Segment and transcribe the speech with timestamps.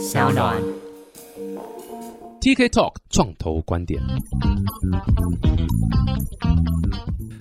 [0.00, 0.79] 小暖。
[2.40, 4.00] TK Talk 创投观点。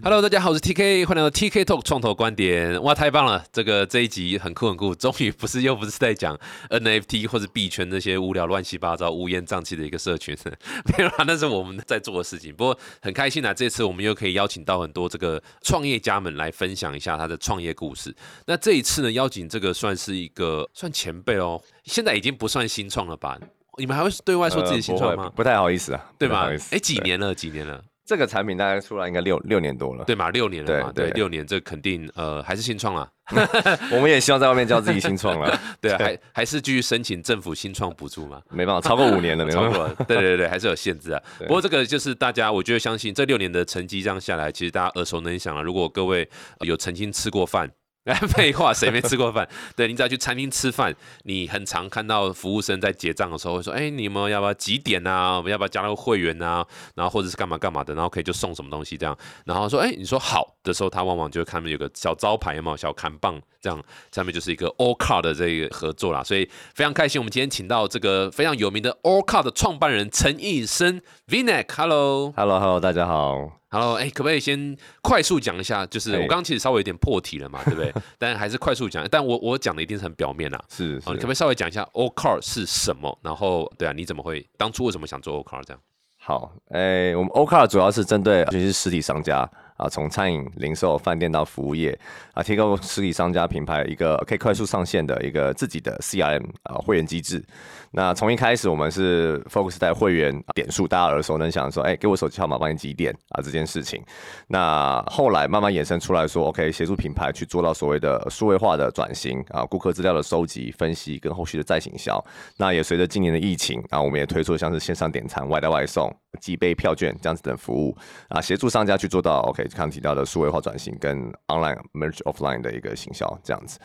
[0.04, 2.82] Hello，大家好，我是 TK，欢迎来到 TK Talk 创投观点。
[2.84, 3.46] 哇，太棒了！
[3.54, 6.38] 这个这一集很酷很酷，终于不是又不是在讲
[6.70, 10.38] NFT 或者币圈那些无聊乱七八糟、乌烟瘴气的一个社群，
[10.98, 12.54] 没有啦，那是我们在做的事情。
[12.54, 18.14] 不过很开心啊，这次我们又可以邀请到很多这个创业家们来分享一下他的创业故事。
[18.48, 23.40] 那这一次呢，邀请这个算是一个算前辈哦，现在已经不算新创了吧？
[23.80, 25.24] 你们还会对外说自己新创吗？
[25.24, 27.34] 呃不不太好意思啊，对吧哎，几年了？
[27.34, 27.82] 几年了？
[28.06, 30.04] 这个产品大概出来应该六六年多了。
[30.04, 30.30] 对嘛？
[30.32, 30.92] 六年了嘛？
[30.92, 33.08] 对，对对六年，这肯定呃还是新创啊。
[33.94, 38.42] 我们也希望在外面叫自己新创了， 对啊，还还是继续申请政府新创补助嘛？
[38.50, 40.04] 没办法，超过五年了， 没超办法。
[40.06, 41.22] 对对对，还是有限制啊。
[41.40, 45.62] 不过这个就是大家，我觉得相信这六年的成绩这样下来，其实大家耳熟能详了。
[45.62, 46.28] 如果各位
[46.60, 47.70] 呃有曾经吃过饭。
[48.06, 49.48] 来 废话，谁没吃过饭？
[49.76, 55.38] 对你只要去餐厅吃饭，你很常看到服务生在结账的时候会说：“哎、你们要不要几点啊？
[55.38, 56.66] 我们要不要加入会员啊？
[56.96, 59.16] 然后或者是干嘛干嘛的，然后可以就送什么东西这样。
[59.46, 66.24] 然后说：哎、你说好的时候，他往往就会看到有个小招牌有没有小砍棒，这样上面就是一个 All Car 的这个合作啦。
[66.24, 72.32] 所以非常开心，我们今天请到这个非常有名的 All Car 的创办人陈义生 Vinek，Hello。
[72.36, 73.60] Hello Hello，大家好。
[73.72, 75.86] Hello，哎、可不可以先快速讲一下？
[75.86, 77.94] 就是我哎刚刚其实稍微有点破题了嘛，对不对？
[78.18, 79.08] 但还是快速讲。
[79.12, 80.60] 但我我讲的一定是很表面啦。
[80.70, 83.16] 是哦，你可不可以稍微讲一下 O Car 是什么？
[83.22, 85.80] 然后，对啊，你怎么会当初为什么想做 O Car 这样？
[86.18, 89.48] 好，哎，我们 o c a r 主要是针对就是实体商家
[89.80, 91.98] 啊，从餐饮、零售、饭店到服务业
[92.34, 97.44] 啊，提供实体商家品牌一个可以快速上线的一个自己的 CRM 啊会员机制。
[97.92, 104.04] 那从一开始我们是 focus 在会员点数，大家耳熟能详说，哎，给我手机号码帮你集点啊这件事情。
[104.48, 112.24] 那后来慢慢衍生出来说，OK，协助品牌去做到所谓的数位化的转型啊，顾客资料的收集、分析跟后续的再行销。
[112.58, 117.96] 那也随着今年的疫情啊，我们也推出像是线上点餐、外带外送、寄备票券这样子的服务
[118.28, 123.80] 啊，协助商家去做到 OK 刚刚提到的数位化转型跟 online merge offline 的一个行销这样子。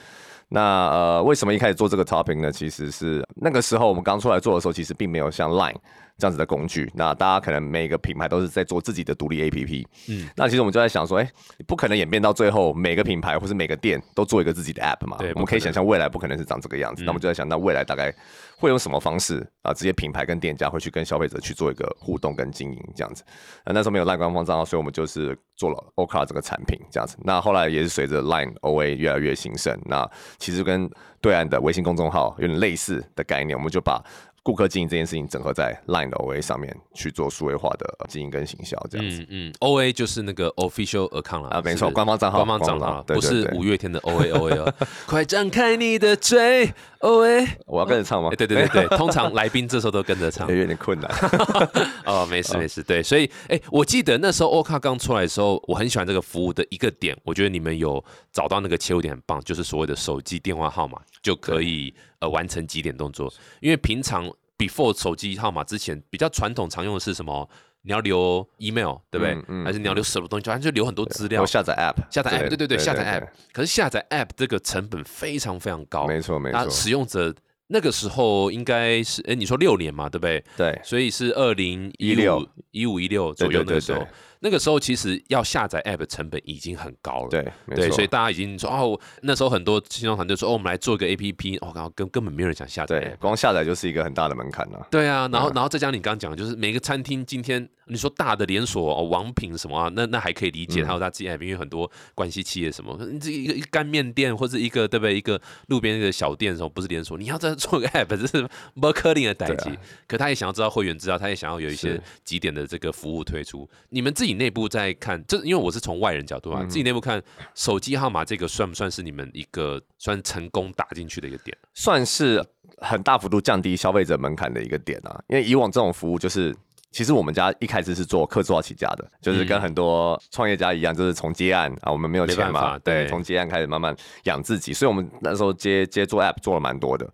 [0.48, 2.52] 那呃，为什么一开始做这个 topic 呢？
[2.52, 5.76] 其实是那个时候我们刚出来做的时候，其实并没有像 Line
[6.18, 6.90] 这样子的工具。
[6.94, 9.82] 那大家可能每个品牌都是在做自己的独立 APP。
[10.08, 15.16] 嗯嗯，那其实我们就在想说，哎、你不可能演变到最后每个品牌或是每个店都做一个自己的 app 嘛？
[15.34, 17.02] 我们可以想象未来不可能是长这个样子。
[17.02, 18.14] 嗯那我们就在想，那未来大概
[18.56, 19.72] 会用什么方式啊？
[19.72, 23.22] 这些品牌跟店家会去跟消费者去做一个互动跟经营这样子。
[23.66, 27.16] 那，那时候没有 Line 官方账号，所以我们就是做了 o c a r 这个产品这样子。
[27.22, 30.08] 那后来也是随着 Line OA 越来越兴盛，那
[30.38, 30.88] 其实跟
[31.20, 34.02] 对岸的微信公众号有点类似的概念，我们就把
[34.44, 39.22] 顾客经营这件事情整合在 Line 的 OA 上面去做数位化的经营跟行销这样子。
[39.22, 44.74] 嗯嗯，O A 就是那个 official account 啦啊没错官方账号官方账号不是五月天的 O A O A 哦。
[45.08, 47.48] 快张开你的嘴，O A。
[47.66, 48.28] 我要跟着唱吗？
[48.32, 50.46] 哎，对对对对， 通常来宾这时候都跟着唱。
[50.54, 51.10] 有点困难。
[52.04, 67.48] 哦，没事没事，对，所以哎，我记得那时候 O 卡刚出来的时候，我很喜欢这个服务的一个点，我觉得你们有找到那个切入点很棒，就是所谓的手机电话号码就可以呃完成几点动作，因为平常 before 手机号码之前比较传统常用的是什么？
[67.86, 69.34] 你要留 email 对不对？
[69.34, 70.44] 嗯嗯还是你要留什么东西？
[70.46, 71.44] 反正就留很多资料。
[71.44, 73.28] 下载 App，下载 app，对对对，下载 app。
[73.52, 77.34] 可是下载 app 这个成本非常非常高，没错没错那错，使用者
[77.66, 80.42] 那个时候应该是，哎，你说六年嘛，对不对？
[80.56, 84.08] 对所以是二零一16一五一六左右对对那个时候对，
[84.44, 87.28] 那个时候其实要下载 App 的成本已经很高了。
[87.30, 93.16] 对对，所以大家已经说哦，那时候很多新创团队说哦，我们来做一个 APP，哦，然后根根本没有人想下载对。
[93.18, 94.86] 光下载就是一个很大的门槛了。
[94.90, 105.16] 对啊，然后嗯然后再加上你刚刚讲的，就是每个餐厅今天你说大的连锁哦，王品什么啊，那那还可以理解，嗯还有他自己 app，因为很多关系企业什么，你这一个一干面店或者一个对不对？
[105.16, 108.46] 一个路边一个小店什么，不是连锁，你要再做个 app，这是
[108.78, 109.70] 不可能的代际。
[109.70, 113.68] 啊可他也想要知道会员资料，他也想要有一些几点的这个服务推出。
[113.88, 117.22] 你们自己内部在看，这因为我是从外人角度啊，嗯自己内部看
[117.54, 121.56] 手机号码这个算不算是你们一个算成功打进去的一个点？
[121.74, 122.44] 算是
[122.78, 125.22] 很大幅度降低消费者门槛的一个点啊。
[125.28, 126.54] 因为以往这种服务就是，
[126.90, 133.94] 其实我们家一开始是做客制化起家的，就是跟嗯很多创业家一样，就是从接案啊，我们没有钱嘛，对对，从接案开始慢慢
[134.24, 137.08] 养自己，所以我们那时候接接做 app 做了蛮多的。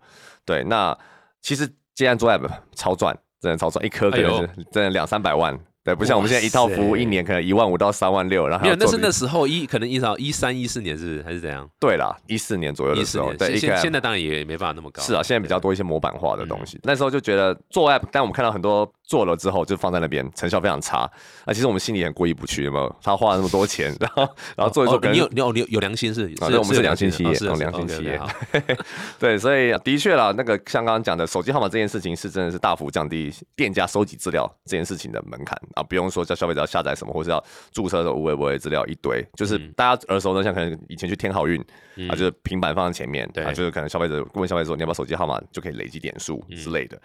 [0.45, 0.97] 对，那
[1.41, 11.67] 其实接案做 app 超赚，真的超赚，一颗可能是真的两三百万对，不像我们现在一套服务一年可能一万五到三万六，然后还没有，那是那时候一可能一到一三一四年是还是怎样？
[11.79, 15.01] 对啦，一四年左右的时候，对，现现现在当然也没办法那么高。
[15.01, 16.79] 是啊，现在比较多一些模板化的东嗯西。
[16.83, 20.99] 那时候就觉得做 app，但我们看到很多做了之后就放在那边，成效非常差。
[21.45, 22.95] 啊，其实我们心里很过意不去，有没有？
[23.01, 26.31] 他花了那么多钱，然后然后做一做，你有你有你有有良心是？
[26.41, 28.21] 啊是我们是良心企业是良心企业
[29.17, 41.59] 对，所以的确啦，那个像刚刚讲的手机号码这件事情，是真的是大幅降低店家收集资料这件事情的门槛啊，不用说叫消费者要下载什么，或是要注册的无微不微资料一堆，就是嗯大家耳熟能详，可能以前去天好运
[42.09, 46.99] 啊，就是平板放在前面，对啊，就是可能消费者问消费者说你要不要手机号码，就可以累积点数嗯之类的。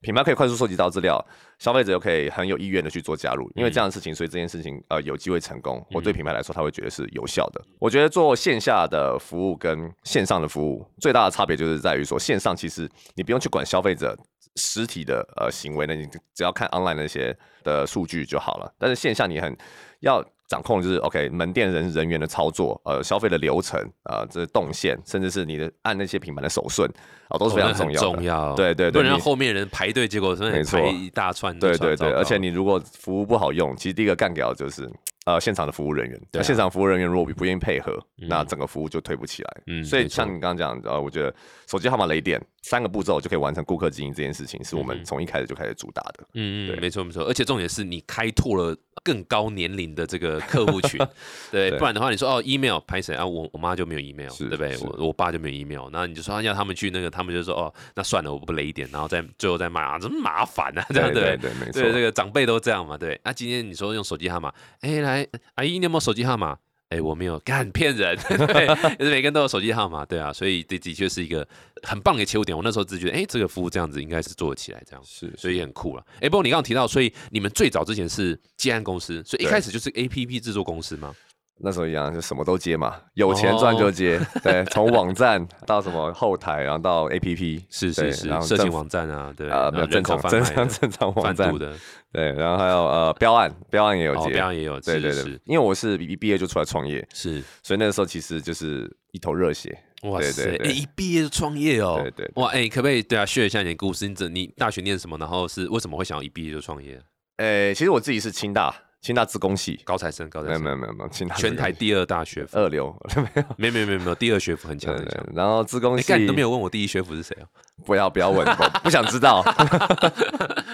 [0.00, 1.20] 品牌可以快速收集到资料，
[1.58, 5.84] 消费者又可以很有意愿的去做加入，因为这样的事情，所以这件事情呃有机会成功。
[5.90, 7.60] 我对品牌来说，他会觉得是有效的。
[7.80, 14.16] 我觉得做线下的服务跟线上的服务最大的差别就是在于说，线上其实你不用去管消费者
[14.58, 18.70] 实体的呃行为，呢你只要看 online 那些的数据就好了。
[18.78, 19.56] 但是线下你很
[20.00, 26.90] 要掌控，就是 OK 门店人人员的操作，呃，消费的流程，呃，这动线，甚至是你的按那些品牌的手顺
[27.28, 28.06] 啊、都是非常重要的。
[28.06, 34.90] 重要，对对对不能让后面人排队，结果真的排一大串，对对对，而且你如果服务不好用，其实第一个干掉就是
[35.26, 36.42] 呃现场的服务人员。
[36.42, 39.56] 现场服务人员如果不愿意配合，那整个服务就推不起来。
[39.66, 41.34] 嗯所以像你刚刚讲，呃，我觉得
[41.66, 46.24] 手机号码雷点三个步骤就可以完成顾客经营这件事情，是我们从一开始就开始主打的。
[46.34, 51.00] 嗯嗯，对没错没错，而且重点是你开拓了更高年龄的这个客户群，
[51.50, 54.76] 对，不然的话你说哦 email 拍谁啊，我我妈就没有 email，是对不对？
[54.78, 61.80] 我我爸就没有 email，那你就说啊要他们去那个，他们就说哦那算了，我不雷一点，然后再最后再骂啊，这么麻烦啊，这样对对对对，没错。
[61.80, 63.18] 对，这个长辈都这样嘛，对。
[63.24, 66.58] 那、今天你说用手机号码，哎，来，阿姨，你有没有手机号码？
[66.90, 71.46] 哎，我没有，干骗人， 对，就是每个人都有手机号码，对啊，所以这的确是一个
[71.82, 72.56] 很棒的切入点。
[72.56, 76.06] 我那时候只觉得，哎，这个服务这样子应该是做得起来，这样，是，所以也很酷了。
[76.20, 81.14] 哎，不过你刚刚提到，所以你们最早之前是建安公司，所以一开始就是 A P P 制作公司吗？
[81.60, 84.20] 那时候一样，就什么都接嘛，有钱赚就接。
[84.42, 91.74] 对，从网站到什么后台，然后到 APP，对是是然后政府网站啊，对，啊，没有正常正常正常网站，的，
[92.12, 99.76] 对，然后还有呃标案，标案也有哦，接，表演也有，对对对是是，因为我是一毕业就出来创业，是，所以那个时候其实就是一头热血。
[100.02, 104.06] 哇塞，哎，对对一毕业就创业哦，对对哇，哎，可不可以对啊，share 一下你的故事？
[104.06, 105.18] 你怎你大学念什么？
[105.18, 107.02] 然后是为什么会想要一毕业就创业？
[107.38, 113.44] 诶，其实我自己是清大，清大自工系，高材生，高材没有没有，没有没有，清大全台第二大学府，二流，没有。
[113.56, 117.46] 没有没有没有，第二学府很强很强。，然后自工哎，系干你都没有问我第一学府是谁啊？
[117.84, 119.42] 不要不要问，我不想知道。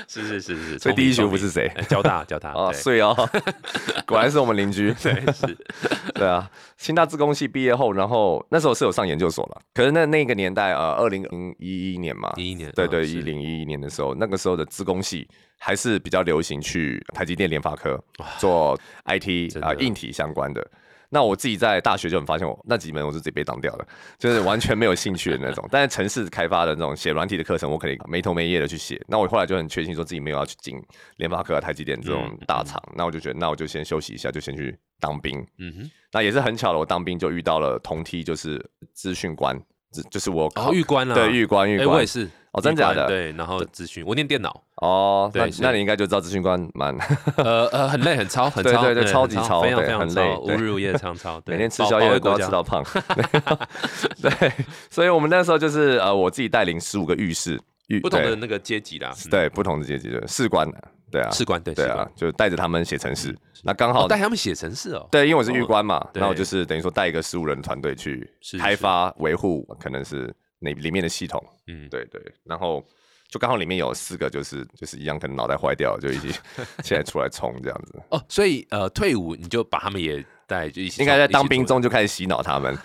[0.08, 1.70] 是是是是， 所以第一学府府是谁？
[1.88, 3.14] 交大 交大，哦，所以哦，
[4.06, 4.94] 果然是我们邻居。
[5.02, 5.56] 对是，
[6.14, 11.24] 对啊，清大自工系毕业后，然后那时候是有上研究所了，可是那那个年代呃，二零
[11.58, 15.26] 一一年嘛，一一年，对对，一零一一年的时候，那个时候的自工系
[15.58, 18.02] 还是比较流行去台积电、联发科
[18.38, 20.66] 做 IT 啊、硬体相关的。
[21.14, 23.86] 那我自己在大学就很发现我，那几门我是直接被当掉的，
[24.18, 25.64] 就是完全没有兴趣的那种。
[25.70, 29.00] 但是城市开发的那种写软体的课程，我可以没头没夜的去写。
[29.06, 30.76] 那我后来就很确信说自己没有要去进
[31.18, 35.38] 联发科、啊、台积电这种嗯大厂，那我就觉得那我就先休息一下，就先去当兵。
[35.58, 38.60] 嗯哼，那也是很巧的，我当兵就遇到了同梯，就是
[38.92, 39.56] 资讯官，
[39.92, 41.94] 就就是我考、哦，玉官啊，对玉官玉哎，官。
[41.96, 42.94] 我也是，哦真假的？
[42.94, 46.96] 玉官对，然后资讯，我念电脑，哦，那对那你应该就知道资讯官蛮
[47.36, 52.82] 呃呃，很累，很超， 很超，对对对超很级超非常非常对很累操，无日无夜常操，对每天吃宵夜都要吃到胖。
[54.22, 54.52] 对，
[54.88, 60.70] 所以我们那时候就是呃，我自己带领十五个浴室，浴不同的那个阶级啦，嗯，对不同的阶级的士官，
[61.10, 63.36] 对啊，士官对对啊，，就带着他们写程式。
[63.66, 66.20] 那刚哦好带他们写程式哦，对，因为我是狱哦官嘛，对。
[66.20, 68.58] 那我就是等于说带一个十五人团队去是。
[68.58, 70.32] 开发维护，可能是
[70.64, 71.44] 那里面的系统。
[71.66, 72.84] 嗯，对对，然后
[73.28, 76.28] 就刚好里面有四个，就是就是一样，可能脑袋坏掉了，就一起
[76.82, 78.00] 现在出来冲这样子。
[78.10, 82.76] 哦，所以呃，退伍你就把他们也带就一起，应该在当兵中就开始洗脑他们，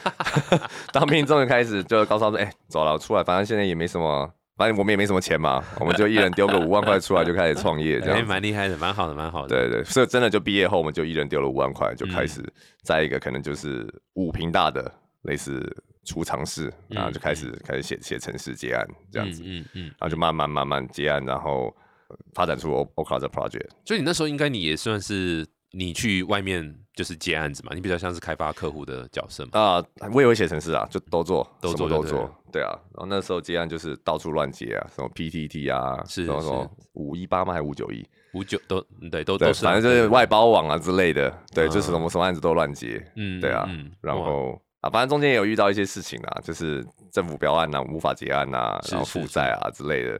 [0.91, 8.25] 当兵中就开始就告诉他们，哎、走了，出来，反正现在也没什么，反正我们也没什么钱嘛，我们就一人丢个五万块出来就开始创业这哎，样子。
[8.25, 9.49] 蛮厉害的，蛮好的，蛮好的。
[9.49, 14.91] 对对，所以真的就毕业后，我们就一人丢了五万块，就开嗯始在一个可能就是五平大的
[15.23, 15.61] 类似
[16.05, 19.83] 储藏室，然后就开始开始写写城市接案这样子，嗯嗯嗯。
[19.85, 21.75] 然后就慢慢慢慢接案，然后
[22.09, 23.69] 呃发展出 O O c l a 的 project。
[23.85, 29.59] 所以你那时候应该你也算是你去外面就是接案子嘛，你比较像是开发客户的角色嘛。
[29.59, 32.71] 啊、我也会写城市啊，就都做，都做都做对啊。
[32.95, 37.53] 然后那时候接案就是到处乱接啊，什么 PTT 啊，是什么什么五一八吗？
[37.53, 38.03] 还五九一？
[38.33, 43.65] 五九都嗯对都对，都是啊，反正就是外包网啊之类的，对，嗯就是什么什么案子都乱接，嗯对啊。
[43.69, 50.19] 嗯然后啊，反正中间也有遇到一些事情啊，就是政府标案啊，无法结案啊，然后负债啊之类的。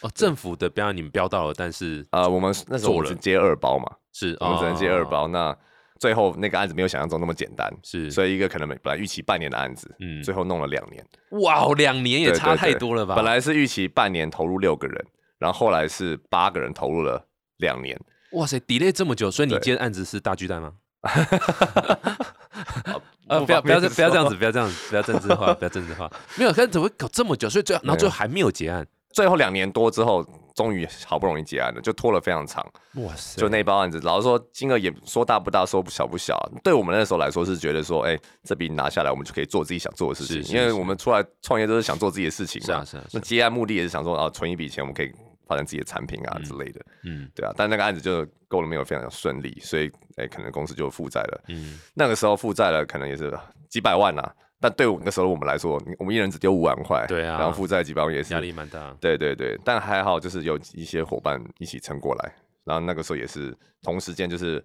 [0.00, 5.28] 哦，政府的标案你们标到了，但是呃，我们那时候我是接二包嘛，是我们只能接二哦包。
[5.28, 5.56] 那
[5.98, 11.04] 最后那个案子没有想象中那么简单，是，所以一个可能本来预期半年的案子，嗯最后弄了两年。
[11.42, 13.16] 哇，哦两年也差太多了吧？
[13.16, 15.04] 本来是预期半年投入六个人，
[15.38, 17.98] 然后后来是八个人投入了两年。
[18.32, 20.74] 哇塞，delay 这么久，所以你对接的案子是大巨蛋吗？
[23.28, 24.34] 呃呃，不要不要这不要这样子。
[24.34, 26.10] 不要这样子，不要政治化， 不要政治化。
[26.36, 27.48] 没有，可是怎么会搞这么久？
[27.48, 28.86] 所以最后，然后最后还没有结案。
[29.12, 32.64] 最后两年多之后，终于好不容易结案了，就拖了非常长。
[32.96, 36.38] 哇塞，就那包案子，老实说金额也说大不大，说不小不小。
[36.62, 40.36] 对我们那时候来说是觉得说，哎、这笔拿下来，我们就可以做自己想做的事情。
[40.36, 45.10] 是是是因为我们出来创业都是想做自己的事情是啊是啊，那结案目的也是想说，啊，存一笔钱，我们可以
[45.48, 46.80] 发展自己的产品啊之类的。
[47.02, 51.44] 嗯对啊，但那个案子就够了没有非常顺利，所以哎、可能公司就负债了。
[51.48, 53.36] 嗯，那个时候负债了，可能也是
[53.68, 54.22] 几百万呐、
[54.60, 58.94] 但对我那时候我们来说，我们一人只丢五万块，对啊然后负债几百万也是压力蛮大。
[59.00, 62.32] 对对对，但还好，就是有一些伙伴一起撑过来，
[62.64, 64.64] 然后那个时候也是同时间，就是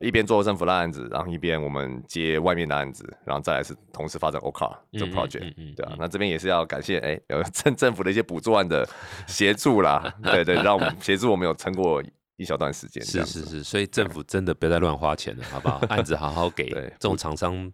[0.00, 8.88] 一边做政府的案子，然后一边我们接外面的案子，然后再来是同时发展 OCAR 这嗯嗯 project，、嗯嗯对啊嗯，那这边也是要感谢哎，有政政府的一些补助案的
[9.26, 12.02] 协助啦，对对，让我们协助我们有撑过
[12.36, 15.78] 一小段时间，是是是，所以政府真的不要再乱花钱了，好不好？
[15.90, 17.70] 案子好好给对这种厂商。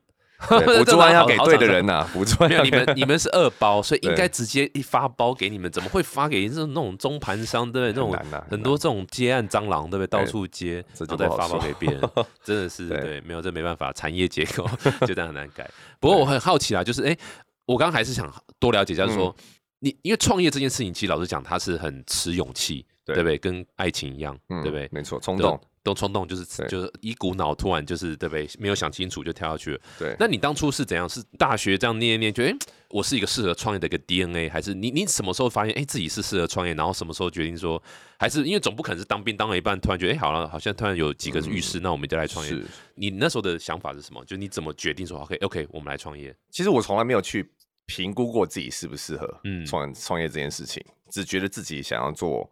[0.48, 7.92] 对 补助案要给对的人呐、 补助案没有，你们你们是二包，所以应该直接一发包给你们，怎么会发给这种那种中盘商，对不对？
[7.92, 10.06] 这种很多这种接案蟑螂，对不对？
[10.06, 12.00] 到处接，这然后再发包给别人，
[12.44, 14.68] 真的是对对，没有这没办法，产业结构
[15.06, 15.68] 就这样很难改。
[15.98, 17.16] 不过我很好奇啊，就是哎，
[17.64, 19.44] 我刚刚还是想多了解一下，就是说嗯
[19.78, 23.36] 你因为创业这件事情，其实老实讲，它是很吃勇气，对对不对？
[23.36, 24.88] 跟爱情一样，嗯对不对？
[24.90, 28.48] 没错，冲动，都冲动，就是就是一股脑突然就是对不对？
[28.58, 29.80] 没有想清楚就跳下去了。
[29.96, 30.16] 对。
[30.18, 31.08] 那你当初是怎样？
[31.08, 32.56] 是大学这样念一念，觉得诶
[32.90, 37.80] 我是一个适合创业的一个 DNA，还是你你什么时候发现哎自己是适合创业，然后什么时候决定说，
[38.18, 42.50] 还是因为总不可能是当兵当了一半，突然觉得哎好了，好像突然有几个浴室，那我们就来创业。
[42.50, 42.66] 是，
[42.96, 44.24] 你那时候的想法是什么？
[44.24, 46.34] 就你怎么决定说 OK OK 我们来创业？
[46.50, 47.48] 其实我从来没有去
[47.86, 52.50] 评估过自己适不适合嗯创创业这件事情，只觉得自己想要做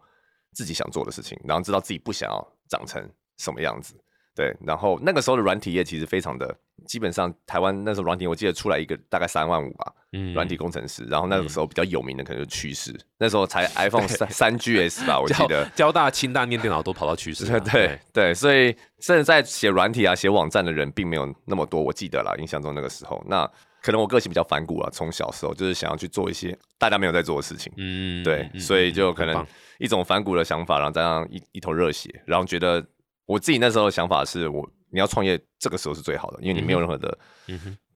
[0.52, 3.02] 自己想做的事情，然后知道自己不想要长成
[3.38, 3.94] 什么样子。
[4.36, 6.52] 对，然后那个时候的软体业其实非常的，
[6.88, 11.04] 基本上台湾那时候软体，我记得出来一个大概三万五吧，嗯软体工程师。
[11.04, 15.64] 然后那个时候比较有名的可能就是趋势，那时候才 iPhone 三三 GS 吧，我记得。
[15.76, 23.48] 交大、清大念电脑都跑到趋势了， 对对，所以甚至在写软体啊、写网站的人并没有那么多，我记得啦，印象中那个时候，那
[23.80, 29.46] 可能我个性比较反骨啊，从小时候就是想要去做一些大家没有在做的事情，嗯对，嗯所以就嗯可能
[29.78, 32.84] 一种反骨的想法，然后加上一一头热血，然后觉得
[33.26, 37.16] 我自己那时候的想法是我你要创业，这个时候是最好的，因为你没有任何的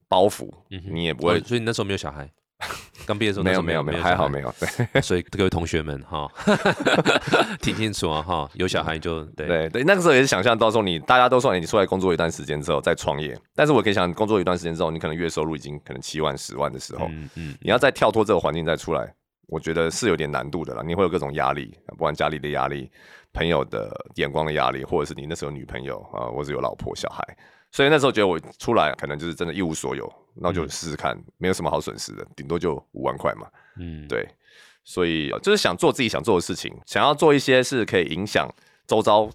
[0.08, 2.28] 包袱，嗯你也不会哦所以你那时候没有小孩，
[3.06, 4.54] 刚毕业的时候没有没有没有，还好没有有，
[4.92, 6.26] 对， 所以各位同学们哈，
[7.60, 19.14] 听清楚啊哈，有小孩就对对对，那个时候也是想象到时候你大家都说你出来工作一段时间之后再创业，但是我可以想工作一段时间之后，你可能月收入已经可能七万十万的时候，嗯嗯你要再跳脱这个环境再出来，
[19.48, 20.82] 我觉得是有点难度的啦。
[20.86, 22.88] 你会有各种压力，不管家里的压力、
[23.32, 27.22] 朋友的眼光的压力，或者是你那时候女朋友啊，或者有老婆小孩。
[27.72, 33.46] 所以那时候觉得我出来可能就是真的一无所有，那就试试看，没有什么好损失的，顶多就五万块嘛。
[33.78, 34.26] 嗯，对，
[34.84, 38.48] 所以呃就是想做自己想做的事情，想要做一些是可以影响
[38.86, 39.28] 周遭。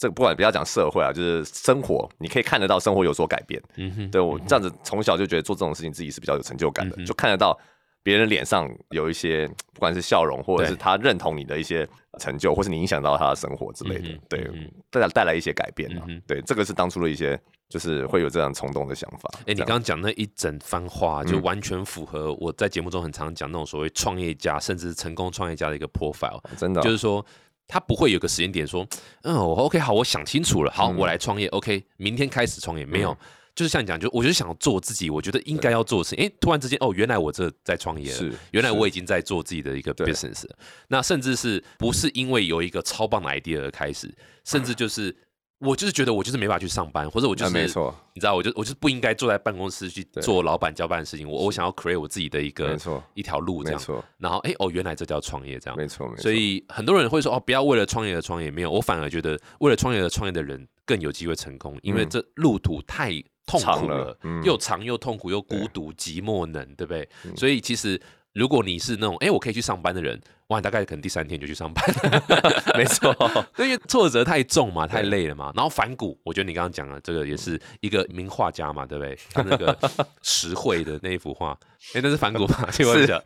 [0.00, 3.60] 这个不管不要讲社会啊，就是生活，你可以看得到生活有所改变。
[3.74, 7.58] 嗯哼，对我这样子从小就觉得做这种事情自己是比较有成就感的，嗯就看得到
[8.02, 11.88] 别人脸上有一些 不管是笑容，或者是他认同你的一些
[12.18, 16.22] 成就，或是你影响到他的生活之类的嗯，对嗯哼，带来带来一些改变啊嗯哼。
[16.26, 17.38] 对，这个是当初的一些
[17.68, 19.30] 就是会有这样冲动的想法。
[19.40, 21.42] 哎、你刚刚讲那一整番话，就嗯。
[21.42, 27.24] 完全符合我在节目中很常讲那种所谓创业家，甚至是成功创业家的一个 profile，真的哦就是说。
[27.70, 28.82] 他不会有个时间点说，
[29.24, 30.96] 嗯，我 OK 好，我想清楚了，好，嗯。
[30.96, 33.16] 我来创业，OK，明天开始创业，没有，嗯
[33.58, 40.56] 就是像你讲，就我就是想做自己，我觉得应该要做的事情，哎，突然之间，哦，原来我这在创业了，是原来我已经在做自己的一个 business 了。
[40.86, 45.12] 那甚至是不是因为有一个超棒的 idea 而开始，甚至就是
[45.58, 53.82] 我就是觉得我就是没法去上班，或者我就是啊没错，你知道，我就我就是不应该坐在办公室去做老板交办的事情，我我想要 create 我自己的一个没错，一条路这样。
[54.18, 55.76] 然后哎哦，原来这叫创业这样。
[55.76, 56.22] 没错，没错。
[56.22, 63.12] 所以很多人会说哦，不要为了创业而创业，没有，我反而觉得为了创业而创业的人更有机会成功，因为嗯这路途太
[63.48, 67.08] 痛苦了，嗯又长又痛苦又孤对独寂寞冷，对不对？
[67.24, 68.00] 嗯所以其实
[68.34, 71.84] 如果你是那种哎、我可以去上班的人，哇，大概可能第三天就去上班，
[72.76, 73.14] 没错，
[73.58, 75.50] 因为挫折太重嘛，太累了嘛。
[75.56, 79.18] 然后反骨，我觉得你刚刚讲了这个也是一个名画家嘛，对不对？
[79.32, 79.76] 他那个
[80.22, 81.58] 石绘的那一幅画，
[81.94, 82.68] 哎、那是反骨吧？
[82.70, 83.20] 请问一下，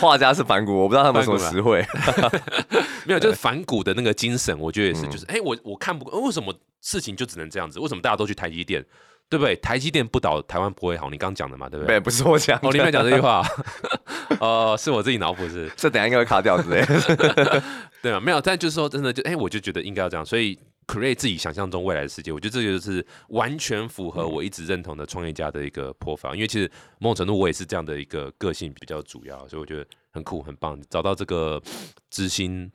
[0.00, 1.84] 画家是反骨，我不知道他们有什么实惠。
[3.06, 7.78] 没有，就是反骨的那个精神，我觉得也嗯是，就是哎、我我看不，为什么事情就只能这样子？
[7.78, 8.84] 为什么大家都去台积电？
[9.34, 9.56] 对不对？
[9.56, 11.10] 台积电不倒，台湾不会好。
[11.10, 11.96] 你刚刚讲的嘛，对不对？
[11.96, 13.44] 对，不是我讲的，哦，你没有讲这句话，
[14.38, 17.62] 哦，是我自己脑补是，这等下应该会卡掉之类的。
[18.00, 18.20] 对啊？
[18.20, 31.60] 没有，但就是说，真的就，哎，我就觉得应该要这样，所以 create 自己想象中未来的世界，我觉得这就是完全符合我一直认同的创业家的一个 profile，因为其实某种程度我也是这样的一个个性比较主要，所以我觉得很酷很棒，找到这个
[32.10, 32.70] 知心。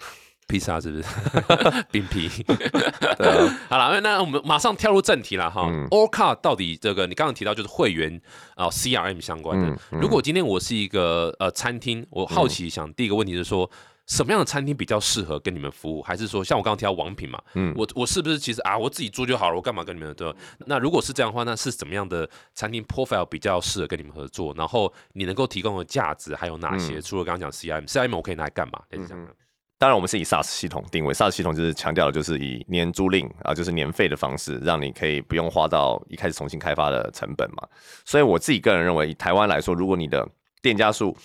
[0.49, 1.03] 披萨是不是
[1.91, 2.27] 冰皮？
[2.43, 5.67] 对啊，好了，那我们马上跳入正题了哈。
[5.69, 8.19] 嗯 All Car 到底这个你刚刚提到就是会员
[8.55, 9.77] 啊、呃 CRM 相关的。
[9.91, 13.69] 如果今天我是一个呃餐厅，我好奇想第一个问题是说。
[14.11, 16.01] 什么样的餐厅比较适合跟你们服务？
[16.01, 20.35] 还是说像我刚刚提到王品嘛，嗯我我是不是其实啊我自己做就好了，我干嘛跟你们对吧？
[20.65, 24.51] 那如果是这样的话，那是怎么样的餐厅 profile 比较适合跟你们合作？
[24.57, 26.97] 然后你能够提供的价值还有哪些？
[26.97, 28.81] 嗯除了刚刚讲 CRM，CRM 我可以拿来干嘛？
[28.89, 29.31] 类似这样的。
[29.79, 37.65] 当然，我们是以 SaaS 系统定位，SaaS 系统就是强调的就是以年租赁啊，就是年费的方式，让你可以不用花到一开始重新开发的成本嘛。
[38.03, 40.27] 所以我自己个人认为，以台湾来说，如果你的
[40.61, 41.15] 店家数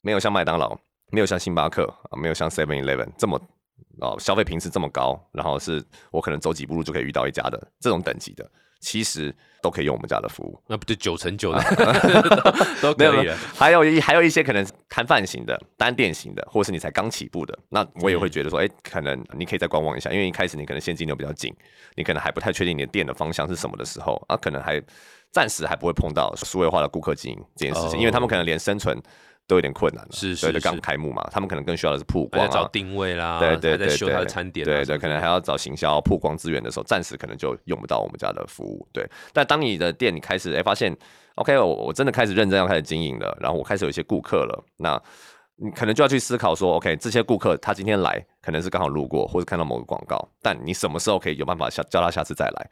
[0.00, 0.78] 没有像麦当劳、
[1.10, 3.36] 没有像星巴克、啊、没有像 Seven Eleven 这么
[4.00, 8.48] 哦消费频次这么高，然后是我可能走几步路就可以遇到一家的这种等级的，
[8.84, 10.60] 其实都可以用我们家的服务。
[10.66, 11.60] 那不就九成九的
[12.82, 13.34] 都可以了。
[13.56, 21.50] 还有一还有一些可能摊贩型的、单店型的，或者是你才刚起步的，那我也会觉得说，哎、可能你可以再观望一下，因为一开始你可能现金流比较紧，
[21.96, 24.78] 你可能还不太确定你的店的方向是什么的时候，啊，可能还
[25.32, 29.00] 暂时还不会碰到数位化的顾客经营这件事情，哦因为他们可能连生存
[29.46, 32.66] 都有点困难了，是是刚开幕嘛，他们可能更需要的是曝光、啊找。
[32.68, 38.88] 定位啦，对对对还在修他的对餐点啊，对对，可能还要找行销曝光资源的时候，暂时可能就用不到我们家的服务。
[38.92, 40.96] 对，但当你的店你开始哎发现
[41.34, 45.00] ，OK，我我真的开始认真要开始经营了，然后我开始有一些顾客了，那
[45.56, 52.70] 你可能就要去思考说，OK，这些顾客他今天来可能是刚好路过或者看到某个广告，但你什么时候可以有办法下叫他下次再来？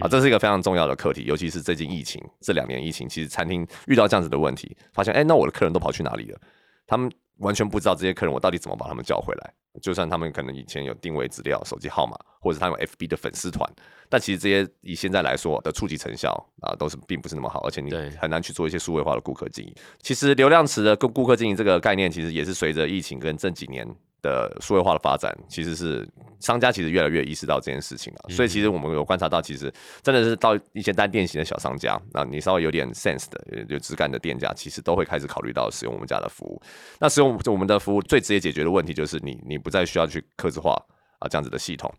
[0.00, 6.40] 啊，这是一个非常重要的课题，尤其是最近疫情这两年疫情，其实餐厅遇到这样子的问题，发现哎，那我的客人都跑去哪里了？
[6.86, 9.54] 他们完全不知道这些客人我到底怎么把他们叫回来。
[9.82, 13.68] 就算他们可能以前有定位资料、手机号码，或者是他有 FB 的粉丝团，
[14.08, 19.74] 但其实这些以现在来说的触及成效啊，都是并不是那么好，而且你对很难去做一些数位化的顾客经营。
[20.00, 23.84] 其实流量池的顾顾客经营这个概念，其实也是随着疫情跟这几年
[24.24, 26.08] 的数位化的发展，其实是
[26.40, 28.30] 商家其实越来越意识到这件事情了。
[28.30, 29.70] 所以其实我们有观察到，其实
[30.02, 36.60] 真的是到一些单店型的小商家，那你稍微有点 sense 的、有有质感的店家，其实都会开始考虑到使用我们家的服务。
[36.98, 40.72] 那使用我们的服务最直接解决的问题，就是你你不再需要去刻字化
[41.18, 41.92] 啊这样子的系统。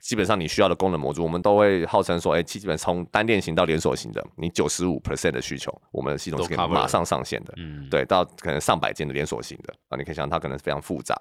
[0.00, 7.52] 基本上你需要的功能模组，我们都会号称说，哎、基本从单店型到连锁型的，你九十五 percent 的需求，我们的系统是可以马上上线的。
[7.56, 11.14] 嗯，对，到可能上百件的连锁型的啊，你可以想象它可能非常复杂，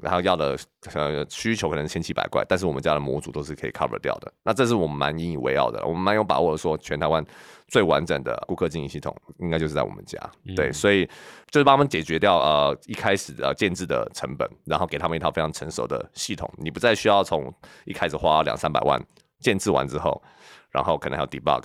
[0.00, 0.58] 然后要的
[0.92, 4.32] 呃需求可能千奇百怪，但是我们家的模组都是可以 cover 掉的。
[4.42, 7.24] 那这是我们蛮引以为傲的，我们蛮有把握说全台湾
[7.68, 10.18] 最完整的顾客经营系统应该就是在我们家。
[10.56, 11.06] 对，所以
[11.50, 17.52] 就是帮他们解决掉呃一开始呃建制的成本，然后给他们一套非常成熟的系统，你不再需要从
[17.84, 19.00] 一开始花两三百万
[19.40, 20.22] 建制完之后，
[20.70, 21.62] 然后可能还有 debug。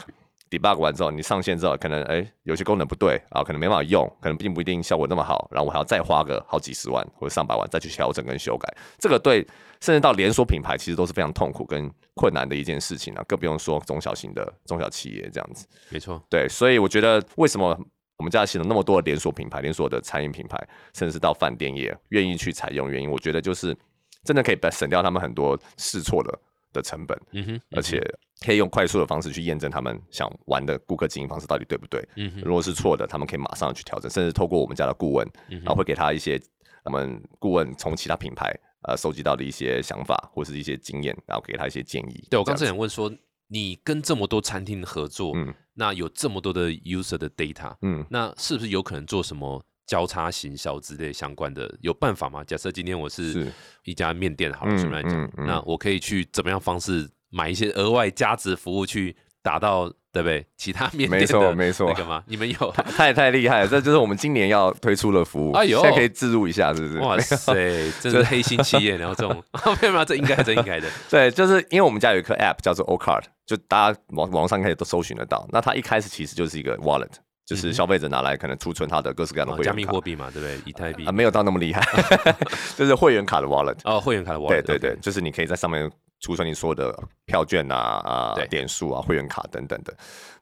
[0.50, 8.68] debug 完之后，你上线之后，可能哎有些功能不对啊，可能没办法用，可能并不一定效果那么好，然后我还要再花个好几十万或者上百万再去调整跟修改，
[8.98, 9.46] 这个对
[9.80, 15.68] 甚至到连锁品牌其实都是非常痛苦跟困难的一件事情啊，更不用说中小型的中小企业这样子。
[15.90, 17.80] 没错，对，所以我觉得为什么
[18.18, 20.58] 我们家系统那么多的连锁品牌、连锁的餐饮品牌，
[20.96, 23.78] 甚至是到饭店业愿意去采用，原因我觉得就是
[24.24, 26.40] 真的可以省掉他们很多试错的
[26.74, 28.02] 的成本，嗯哼，而且
[28.46, 32.08] 可以用快速的方式去验证他们想玩的顾客经营方式到底对不对。
[32.16, 36.42] 嗯哼，如果是错的，他们可以马上去调整，甚至透过我们家的顾问，嗯然后会给他一些
[36.86, 38.54] 我们顾问从其他品牌
[38.88, 42.28] 呃收集到的一些想法或是一些经验，然后给他一些建议。
[42.30, 43.12] 对我刚才想问说，
[43.48, 45.54] 你跟这么多餐厅合作，嗯。
[45.74, 48.06] 那有这么多的 user 的 data，嗯。
[48.10, 51.68] 那是不是有可能做什么交叉行销之类相关的？
[51.82, 52.44] 有办法吗？
[52.44, 53.52] 假设今天我是是
[53.86, 60.46] 一家面店好了，嗯随便来讲嗯，嗯那我可以去怎么样方式买一些额外价值服务去达到，对不对？
[60.56, 62.24] 其他面没店的错没错那个吗？
[62.28, 62.72] 你们有？
[62.96, 65.54] 太太厉害了，这就是我们今年要推出的服务。
[65.54, 67.00] 哎呦现在可以置入一下，是不是？
[67.00, 67.54] 哇塞，
[68.00, 69.44] 真是黑心企业，然后这种
[69.82, 75.48] 没有没有，这应该这应该的，对，就是因为我们家有一颗 App 叫做 O Card，就大家网网上可以都搜寻得到。
[75.52, 77.10] 那它一开始其实就是一个 Wallet，
[77.50, 79.76] 就是消费者拿来可能储存他的各式各样的会加员卡。
[79.76, 80.60] 密货币嘛，对不对？
[80.66, 81.04] 以太币。
[81.04, 81.82] 啊，没有到那么厉害，
[82.78, 83.76] 就是会员卡的 wallet。
[83.86, 88.46] 哦，会员卡的 wallet，对对对，就是你可以在上面储存你所有的票券啊啊对。
[88.48, 89.92] 点数啊会员卡等等的。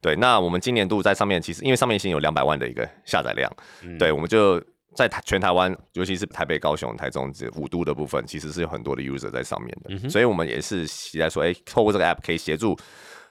[0.01, 3.49] 对，那我们今年度在上面其实因为上面已经有两百万的一个下载量，
[3.83, 3.97] 嗯。
[3.97, 4.61] 对，我们就
[4.93, 12.77] 在台全台湾，尤其是台北、高雄、台中这五都的部分，其实是有很多的 user 在上面嗯的，所以我们也是期待说，哎、透过这个 app 可以协助。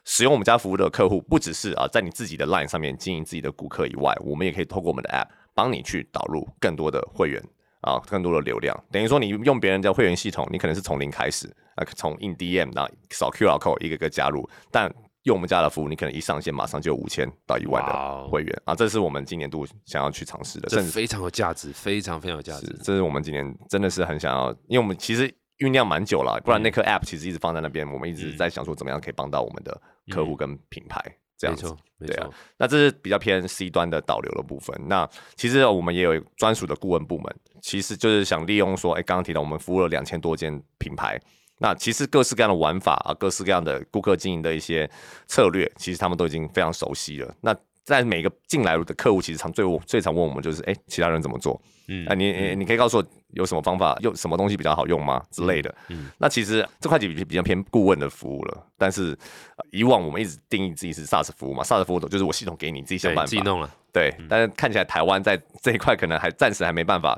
[0.07, 7.43] 使用我们家服务的客户，不只是啊在你自己的 Line 上面经营自己的顾客以外，我们也可以透过我们的 App 帮你去导入更多的会员
[7.81, 8.75] 啊，更多的流量。
[8.91, 14.89] 等于说你用别人的会员系统，你可能是从零开始，啊，从印 DM 然后扫 QR code 一个个加入，但
[15.25, 22.79] 用我们家的服务，你可能一上线马上就有五千到一万的会员啊，这是我们今年度想要去尝试的，这非常有价值，非常非常有价值，。
[22.81, 31.01] 这是我们今年真的是很想要，因为我们其实酝酿蛮久了，不然那颗 App 其实一直放在那边，我们一直在想说怎么样可以帮到我们的客户跟品牌
[31.37, 31.75] 这样子。
[31.99, 34.79] 对啊，那这是比较偏 C 端的导流的部分。
[34.87, 41.19] 那其实我们也有专属的顾问部门，其实就是想利用说，哎，刚刚提到我们服务了两千多间品牌，
[41.57, 44.91] 那其实各式各样的玩法啊，各式各样的顾客经营的一些
[45.27, 47.35] 策略，其实他们都已经非常熟悉了。
[47.41, 51.59] 那在每个进来的客户，其实常最最常问我们就是，哎，其他人怎么做？
[51.87, 55.73] 嗯啊，你你你可以告诉我有什么方法，用什么东西比较好用吗之类的。
[55.89, 59.17] 嗯那其实这块比比较偏顾问的服务了，但是、
[59.57, 63.31] 呃以往我们一直定义自己是 SaaS 服务嘛，SaaS 服务就是我系统给你，你自己想，办法。
[63.31, 63.71] 自己弄了。
[63.93, 67.17] 对，但是看起来台湾在这一块可能还暂时还没办法，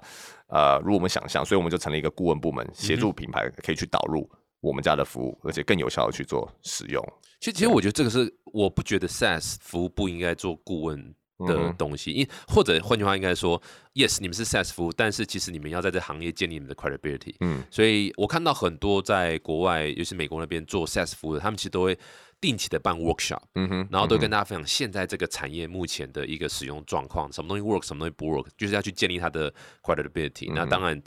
[0.49, 4.29] 呃，如我们想象，所以我们就成立一个顾问部门，协助品牌可以去导入
[4.61, 7.03] 我们家的服务，而且更有效的去做使用。
[7.41, 11.15] 其实，其实我觉得这个是我不觉得 SaaS 服务不应该做顾问
[11.47, 13.63] 的东西，因或者换句话应该说
[13.95, 17.37] ，yes，你们是 SaaS 服务，但是其实你们要在这行业建立你们的 credibility。
[17.39, 21.97] 嗯，所以我看到很多在国外，尤其是美国那边做 SaaS 服务的，他们其实都会
[22.41, 30.53] 定期的办 workshop，嗯哼，然后都会跟大家分享现在这个产业目前的一个使用状况，什么东西 work，什么东西不 work，就是要去建立它的 credibility。
[30.53, 31.01] 那当然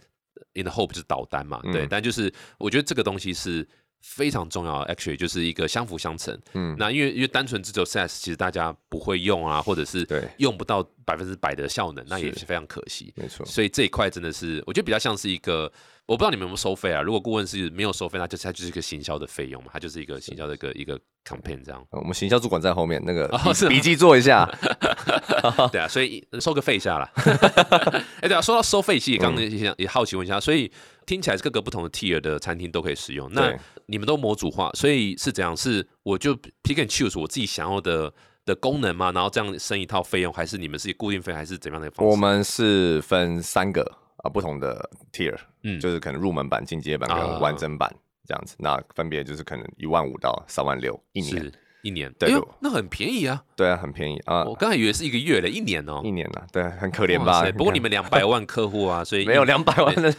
[0.54, 3.68] ，in the hope 就是导单嘛，对，嗯但就是我觉得这个东西是。
[4.04, 6.36] 非常重要，actually 就是一个相辅相成。
[6.56, 13.14] 嗯那因为因为单纯只有 SaaS，其实大家不会用啊，或者是对用不到百分之百的效能，那也是是非常可惜。
[13.16, 15.72] 没错，所以这一块真的是，我觉得比较像是一个，
[16.12, 17.02] 我不知道你们有没有收费啊？
[17.02, 21.82] 如果顾问是没有收费，那就是它就是一个行销的费用嘛，它就是一个行销的一个一个 campaign 这样。
[21.92, 24.46] 呃我们行销主管在后面，那个笔笔记做一下。
[25.72, 27.10] 对啊，所以收个费一下啦。
[28.20, 30.70] 哎，对啊，说到收费，其实刚刚也想也好奇问一下，所以
[31.06, 33.32] 听起来各个不同的 tier 的餐厅都可以使用。
[33.32, 35.56] 那你们都模组化，所以是怎样？
[35.56, 38.14] 是我就 pick and choose 我自己想要的
[38.46, 39.14] 的功能嘛？
[39.14, 42.12] 然后这样升一套费用，还是你们是固定费，还是怎么样的方式？
[42.12, 43.90] 我们是分三个
[44.24, 47.94] 啊不同的 tier，嗯就是可能入门版、进阶版啊跟完整版
[48.28, 48.56] 这样子。
[48.60, 51.52] 那分别就是可能一万五到三万六一年。
[51.84, 53.44] 一年，对哎，那很便宜啊！
[53.56, 57.42] 对啊，很便宜啊，我刚才以为是一个月嘞，一年哦、一年啊，对，很可怜吧？
[57.58, 60.14] 不过你们两百万客户啊，所以没有两百万的，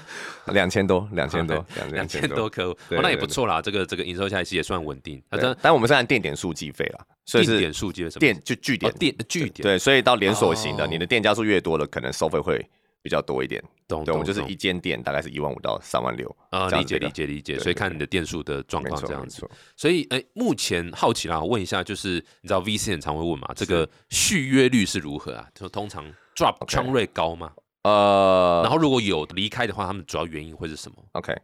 [0.46, 3.62] 两千多，两千多，两千多客户，哦，那也不错啦。
[3.62, 5.22] 这个这个营收下来其实也算稳定。
[5.30, 8.18] 那这对但我们是按店点数计费啦，所以是定点数接什么？
[8.18, 12.60] 店就据点哦，店据点，对，所以到连锁型的，哦你的店家数越多了，可能收费会
[13.02, 13.62] 比较多一点。
[13.88, 17.58] 懂对，我就是一间店大概是一万五到三万六啊，理解理解理解。
[17.58, 19.46] 所以看你的店数的状况这样子。
[19.76, 25.46] 所以，哎，目前好奇啦，我问一下，就是你知道 VC 很常会问嘛，这个续约率是如何啊？
[25.54, 27.52] 就通常 drop 枪瑞高吗？
[27.82, 31.36] 呃然后如果有离开的话，他们主要原因会是什么？，OK，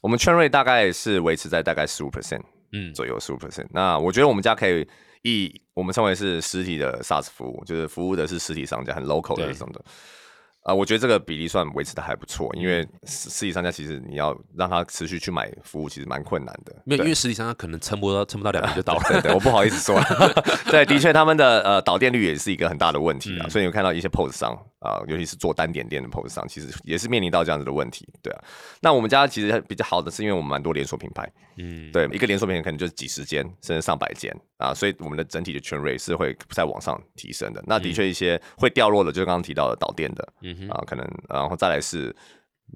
[0.00, 2.40] 我们圈瑞大概是维持在大概十五 percent
[2.72, 3.66] 嗯，左右，十五 percent。
[3.70, 4.88] 那我觉得我们家可以
[5.22, 9.84] 以我们称为是实体的 SaaS 服务，就是服务的是实体商家，很 local 的对什么的。
[10.62, 16.72] 啊、我觉得这个比例算维持的还不错，因嗯为实实体商家其实你要让他持续去买服务，其实蛮困难的。
[16.84, 19.02] 没有，对因为实体商家可能撑不到撑不到两年就倒了。
[19.10, 20.00] 对对，我不好意思说。
[20.70, 23.46] 对，的确，他们的呃导电率也是一个很大的问题啊。
[23.46, 28.06] 嗯所以你会看到一些 POS 商啊、尤其是做单点店的 POS 上，其实也是面临到这样子的问题。
[28.22, 28.44] 对啊，
[28.80, 37.62] 那我们家其实比较好的是，因为我们蛮多连锁品牌，嗯，对，一个连锁品牌可能就是几十间甚至上百间啊，所以我们的整体的圈瑞是会在往上提升的。
[37.66, 42.14] 那的确一些会掉落的，就是刚刚提到的导电的嗯哼，啊，可能然后再来是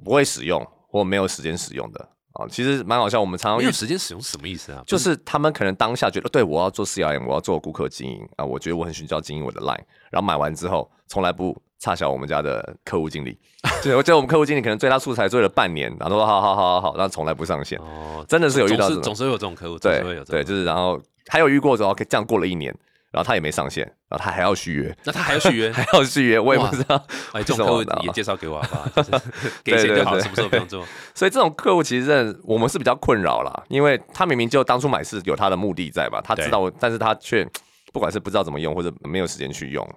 [0.05, 3.21] 不会使用或没有时间使用的啊，其实蛮好笑。
[3.21, 4.83] 我们常常遇没有时间使用是什么意思啊？
[4.87, 13.38] 就是他们可能当下觉得，对我要做 CRM，我要做顾客经营啊，我觉得我很需要经营我的 Line，然后买完之后从来不差小我们家的客户经理，
[13.81, 22.75] 对，我觉得我们客户经理可能追他素材追了半年，然后说好好好好好，然后从来不上线，哦，真的是有遇到总是有这种客户，总对对，就是然后还有遇过之后，这样过了一年，
[23.12, 25.70] 然后他也没上线，然后他还要续约，那他还要续约？
[25.72, 29.03] 还要续约，我也不知道，哎，这种客户也介绍给我好不好？
[29.05, 29.25] 就是
[29.62, 30.85] 给钱就好，什么时候不用做？
[31.14, 37.49] 所以这种客户其实我们是比较困扰啦，因为他明明就当初买是有他的目的在吧，他知道，但是他却
[37.92, 39.88] 不管是不知道怎么用或者没有时间去用，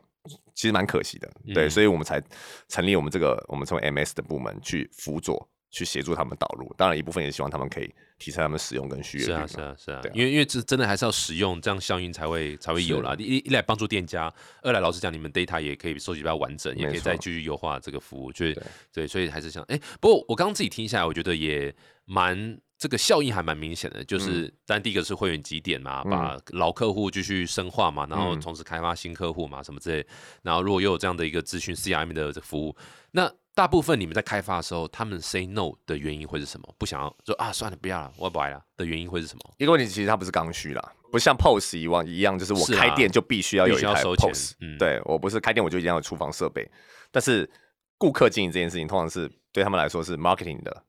[0.60, 2.22] 其实蛮可惜的，对，嗯所以我们才
[2.68, 5.48] 成立我们这个我们称为 MS 的部门去辅佐。
[5.72, 9.30] 去协助他们导入，当然一部分也希望他们可以提升他们使用跟续约率。
[9.30, 13.16] 是啊，是啊，是啊啊，因为因为这真的还是要使用，这样效应才会才会有啦。
[13.20, 18.32] 一一来帮助店家，二来老实讲，你们 data 也可以收集比较完整，也可以再继续优化这个服务。
[18.32, 21.72] 就是对对，所以还是想，哎、不过我刚刚自己听下来，我觉得也
[22.06, 30.08] 蛮这个效应还蛮明显的，就是当然第一个是会员积点嘛，嗯把老客户继续深化嘛，然后嗯同时开发新客户嘛，什么之类。
[30.42, 32.74] 然后如果又有这样的一个资讯 CRM 的这服务，
[33.12, 36.74] 那大部分你们在开发的时候，他们 say no 的原因会是什么？
[36.78, 39.54] 不想要说啊，算了，不要了，我不来了的原因会是什么？
[39.58, 44.54] 一个问题，其实它不是刚需啦，不像 POS 以往一样，就是我开店就必须要有一台 POS。
[44.62, 46.66] 嗯对我不是开店我就一定要有厨房设备，
[47.12, 47.50] 但是
[47.98, 50.84] 顾客经营这件事情，通常是对他们来说是 marketing 的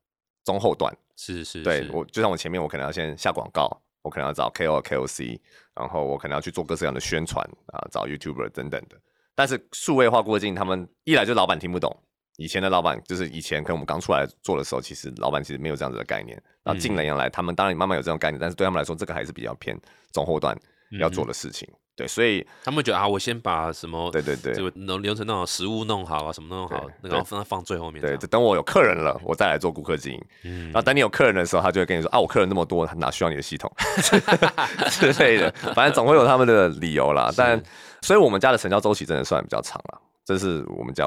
[0.44, 0.96] 中后段。
[1.20, 3.68] 是是，是对我，就像我前面我可能要先下广告，
[4.00, 5.38] 我可能要找 KOL、KOC，
[5.74, 8.98] 然后我可能要去做各式各样的宣传啊，找 YouTuber 等等的。
[9.34, 11.94] 但是数位化过境，他们一来就老板听不懂。
[12.38, 16.42] 以前的老板就是以前可能我们刚出来做的时候，其实老板其实没有这样子的概念。
[16.62, 19.78] 然后近年来，他们当然慢慢有这种概念，但是对他们来说，这个还是比较偏
[20.12, 20.58] 中后段
[20.98, 21.68] 要做的事情。
[22.00, 30.24] 对，所以他们觉得啊，我先把什么对对对就能流流程弄好，食物弄好啊，什么弄好，那个然后放放最后面对，等我有客人了，我再来做顾客经营。
[30.44, 33.70] 嗯然后等你有客人的时候，他就会跟你说啊，我客人那么多，他哪需要你的系统
[34.90, 37.30] 之类的，反正总会有他们的理由啦。
[37.36, 37.62] 但
[38.00, 41.04] 所以我们家的成交周期真的算比较长了，这是我们家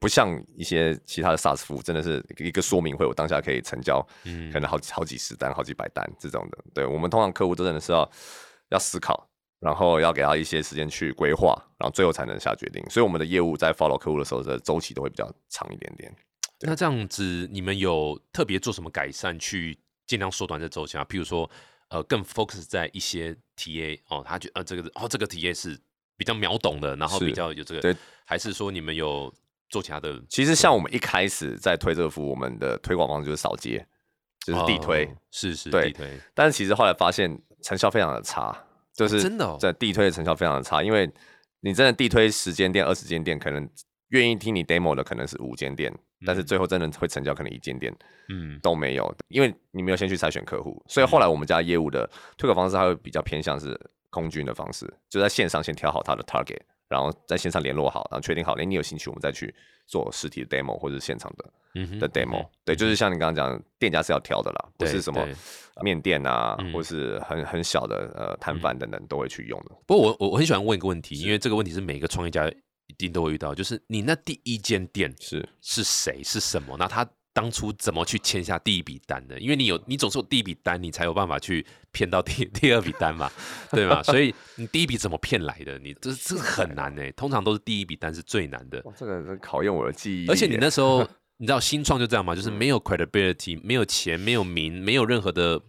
[0.00, 6.58] 不像一些其他的 SaaS 服务，真的是一个说明会，我当下可以成交嗯可能好几好几十单、好几百单这种的。
[6.74, 8.10] 对我们通常客户真的是要
[8.68, 9.26] 要思考。
[9.64, 12.84] 然后要给他一些时间去规划，然后最后才能下决定。
[12.90, 16.14] 所以我们的业务在 follow 客户的时候的周期都会比较长一点点。
[16.60, 21.04] 那这样子，你们有特别做什么改善去尽量缩短这周期啊？
[21.08, 21.50] 譬如说，
[21.88, 25.80] 呃，更 focus 在一些 TA 哦，他觉呃这个哦这个 TA 是
[26.18, 27.96] 比较秒懂的，然后比较有这个，对，
[28.26, 29.32] 还是说你们有
[29.70, 30.22] 做其他的？
[30.28, 33.86] 其实像我们一开始在推这个服务，我们的推广方式就是扫街，
[34.44, 35.06] 就是地推。
[35.06, 38.56] 哦是是对地推，但是其实后来发现成效非常的差，
[38.94, 39.56] 就是真的哦。
[39.60, 41.10] 在地推的成效非常的差，因为
[41.60, 43.68] 你真的地推十间店、二十间店，可能
[44.08, 45.92] 愿意听你 demo 的可能是五间店，
[46.24, 47.94] 但是最后真的会成交可能一间店
[48.28, 48.58] 嗯。
[48.62, 53.78] 都没有，因为你没有先去筛选客户，所以后来我们家业务的推广方式它会比较偏向是
[54.10, 56.60] 空军的方式，就在线上先挑好他的 target，
[56.94, 59.52] 然后在线上联络好，然后确定好，哎，你有兴趣，我们再去
[59.84, 65.34] 做实体的 demo 或者是现场的的 demo，、嗯对，就是像你刚刚讲，店家是要挑的啦，不是什么对
[65.82, 69.72] 面店啊，嗯或是很很小的呃摊贩等等都会去用的。
[69.86, 72.48] 不过我我我很喜欢问一个问题，因为这个问题是每个创业家
[72.86, 75.48] 一定都会遇到，就是你那第一间店是。
[75.60, 76.22] 是谁？
[76.22, 76.76] 是什么？
[76.78, 79.38] 那他当初怎么去签下第一笔单的？
[79.40, 83.30] 因为你有你总是有第一笔单，你才有办法去骗到第第二笔单嘛，
[83.72, 84.02] 对吗？
[84.04, 85.76] 所以你第一笔怎么骗来的？
[85.80, 95.60] 你这这很难呢、通常都是第一笔单是最难的，哇，这个这考验我的记忆，而且你那时候 你知道新创就这样嘛，就是没有 credibility，没有钱，没有名，没有任何的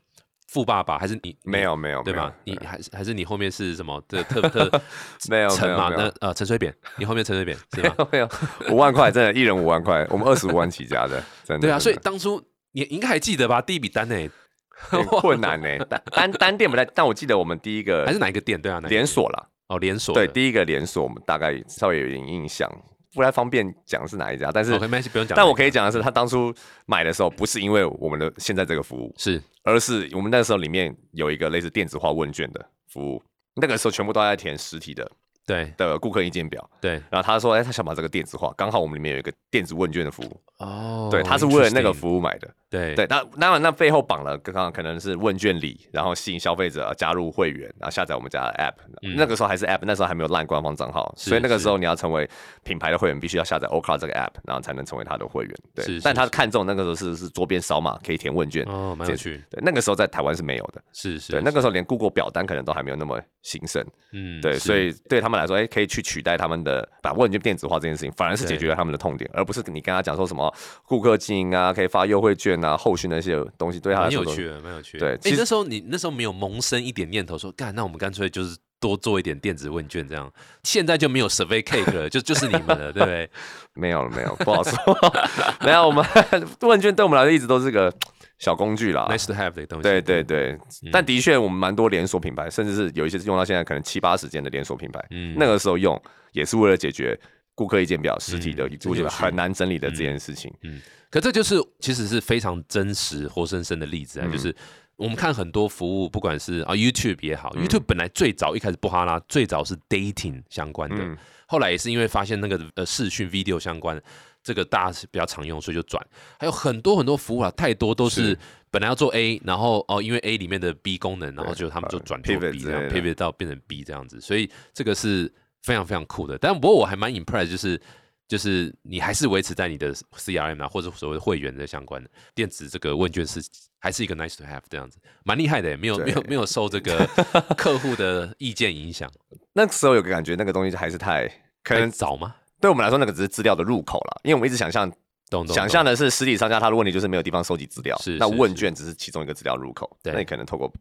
[0.55, 2.33] 富爸爸，还是你没有没有对吧？
[2.45, 4.71] 你还是还是你后面是什么的特特
[5.29, 5.91] 没有陈嘛？
[5.93, 7.93] 那呃陈水扁，你后面陈水扁是吗？
[8.09, 8.29] 没有
[8.69, 11.67] 五万块，真的，一人五万块，我们二十五万起家的，真的。
[11.67, 12.41] 对啊，所以当初
[12.71, 13.61] 你应该还记得吧？
[13.61, 14.15] 第一笔单呢、
[14.71, 18.61] 很困难呢，单单单店不太，但我记得我们第一个还是哪一个店？
[18.61, 22.71] 对啊，连锁啦，哦连锁的对，第一个连锁我们大概稍微有点印象，
[23.15, 25.35] 不太方便讲是哪一家，但是没关系，不用讲。
[25.35, 26.53] 但我可以讲的是，他当初
[26.85, 33.23] 买的时候不是因为我们的现在这个服务，是而是我们那时候里面有一个类似电子化问卷的服务，
[33.55, 35.09] 那个时候全部都在填实体的
[35.45, 35.71] 对。
[35.77, 36.93] 的顾客意见表，对。
[37.09, 42.95] 然后他说，哎，他想把这个电子化，刚好我们里面有一个电子问卷的服务，哦，对，他是为了那个服务买的，对。
[42.95, 49.15] 对，那当然那背后绑了刚刚可能是问卷礼，然后吸引消费者加入会员，然后下载我们家的 app，、嗯。
[49.15, 52.29] 那个时候还是 app，那时候还没有烂官方账号，所以那个时候你要成为
[52.63, 55.55] 品牌的会员，必须要下载 Ocar 这个 app，然后才能成为他的会员。
[55.73, 70.53] 对，是是但他看中那个时候是是桌边扫码可以填问卷，哦，蛮有趣，对，那个时候在台湾是没有的，是是，对，那个时候连 Google 表单可能都还没有那么兴盛，嗯对，所以对他们来说，哎，可以去取代他们的把问卷电子化这件事情，反而是解决了他们的痛点，而不是你跟他讲说什么
[70.85, 75.09] 顾客经营啊，可以发优惠券啊，后续那些东西对他来说都蛮有趣的，蛮有趣对。
[75.09, 80.31] 哎，对其实那时候你那时候没有萌生一点念头说，干，那我们干脆就是多做一点电子问卷这样。
[80.63, 83.29] 现在就没有 survey cake 了， 就就是你们了，对不对？
[83.73, 84.77] 没有了，没有，不好说。
[85.61, 86.05] 没有，我们
[86.61, 87.91] 问卷对我们来说一直都是个
[88.39, 89.07] 小工具啦。
[89.09, 89.83] nice to have 的东西。
[89.83, 90.51] 对对对，
[90.83, 90.89] 嗯。
[90.91, 95.35] 但的确我们蛮多连锁品牌，甚至是有一些用到现在可能七八十间的连锁品牌，嗯。
[95.37, 95.99] 那个时候用
[96.31, 97.19] 也是为了解决
[97.53, 100.53] 顾客意见表实体的，嗯我觉得很难整理的这件事情。
[100.63, 100.81] 嗯。
[101.09, 104.31] 可这就是其实是非常真实、活生生的例子啊，嗯。
[104.31, 104.53] 就是
[104.97, 107.61] 我们看很多服务，不管是啊 YouTube 也好、y 嗯。
[107.61, 111.17] O u t u b e 本来最早一开始布哈拉最早是 dating 相关的，嗯。
[111.47, 114.01] 后来也是因为发现那个呃视讯 video 相关，
[114.45, 116.01] 这个大家是比较常用，所以就转。
[116.39, 126.37] 还有很多很多服务啊，太多都是是本来要做 A，然后哦因为 A 里面的 B 功能，然后就他们就呃转做 B 这样之类的 pivot 到变成 B 这样子，所以这个是非常非常酷的。
[126.37, 127.81] 但不过我还蛮 impressed，就是
[128.27, 133.41] 就是你还是维持在你的 CRM 啊，或者所谓会员的相关的电子这个问卷是
[133.79, 137.03] 还是一个 nice to have 这样子，蛮厉害的耶，没有没有对没有受这个
[137.57, 139.11] 客户的意见影响。
[139.53, 141.27] 那时候有个感觉，那个东西还是太
[141.63, 142.35] 可太能早吗？
[142.65, 144.91] 对我们来说，那个只是资料的入口了，因为我们一直想象
[145.29, 150.71] 懂懂想象的是实体商家他的问题就是没有地方收集资料，那是是是问卷只是其中一个资料入口，对那你可能透过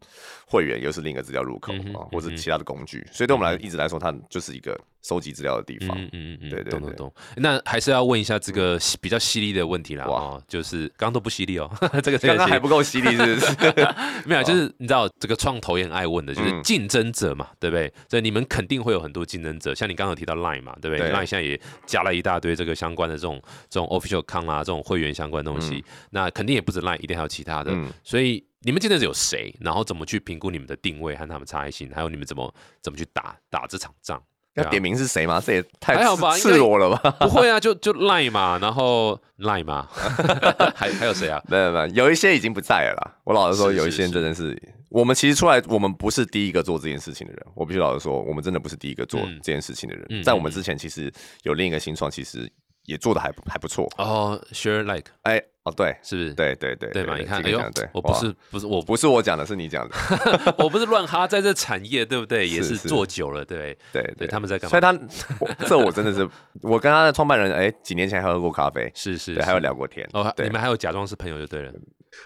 [0.46, 5.96] 会员又是另一个资料入口啊，或是其他的工具，所以对我们来一直来说，它就是一个收集资料的地方。
[5.98, 7.14] 嗯嗯嗯，对对对懂懂懂。
[7.36, 11.70] 那还是要问一下这个犀比较犀利的问题啦，哇哦，就是刚刚都不犀利哦，
[12.02, 13.88] 这个刚刚还不不够犀利，是不是？
[14.26, 17.92] 没有，就是你知道这个创投也很爱问的，就是嗯竞争者嘛，对不对？
[18.08, 27.70] 所以你们肯定会有很多竞争者，像你刚刚有提到 Line 嘛，对不对对？Line 现在也加了一大堆这个相关的这种这种 official 啊，这种会员相关的东西，那肯定也不止 Line，一定还有其他的。
[27.72, 29.54] 嗯所以你们竞争者有谁？
[29.60, 31.90] 然后怎么去评估你们的定位和他们差异性？
[31.94, 34.22] 还有你们怎么怎么去打打这场仗？
[34.54, 35.42] 要点名是谁吗？
[35.44, 37.10] 这也太还好吧赤裸了吧？
[37.18, 39.88] 不会啊，就就 Line 嘛，然后 Line 嘛，
[40.76, 41.42] 还还有谁啊？
[41.48, 43.16] 没有没有，有一些已经不在了啦。
[43.24, 44.56] 我老实说，有一些真的是，
[44.90, 47.44] 我们其实出来，我们不是第一个做这件事情的人。
[47.54, 50.22] 我必须老实说，我们真的不是第一个做嗯这件事情的人。
[50.22, 52.48] 在我们之前，其实有另一个新创，其实
[52.84, 53.88] 也做的还不还不错。
[53.98, 56.34] 哦，Share Like 哎，哦，对是不是？
[56.34, 57.16] 对对对对嘛？
[57.16, 59.94] 你看，哎呦对，，我不是不是我不是我讲的，是你讲的。
[60.58, 62.46] 我不是乱哈，在这产业对不对？
[62.48, 64.80] 也是做久了，对对对，他们在干嘛所以？
[64.80, 66.28] 他，我这我真的是，
[66.62, 70.08] 我跟他的创办人，哎，几年前还喝过咖啡，是是，对，是还有聊过天。
[70.12, 71.72] 哦，对你们还有假装是朋友就对了。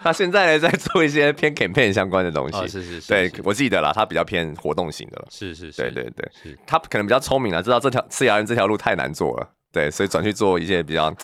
[0.01, 2.69] 他现在呢在做一些偏 campaign 相关的东哦，西。
[2.69, 5.27] 是是是，对，我记得啦，他比较偏活动型的了。
[5.31, 6.31] 是是是，对对对，
[6.67, 11.15] 他可能比较聪明了，知道这条 CRM 这条路太难做了，对，所以转去做一些比较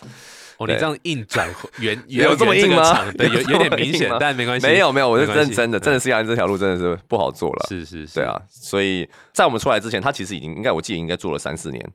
[0.57, 7.65] 哦，你这样硬转 原，有这么硬吗对，有有点明显但没关系，没有没有，我是认真的，真的嗯 CRM 这条路真的是不好做了。
[7.67, 11.85] 是是是，对，啊，所以在我们出来之前，他其实已经应该我记得应该做了三四年，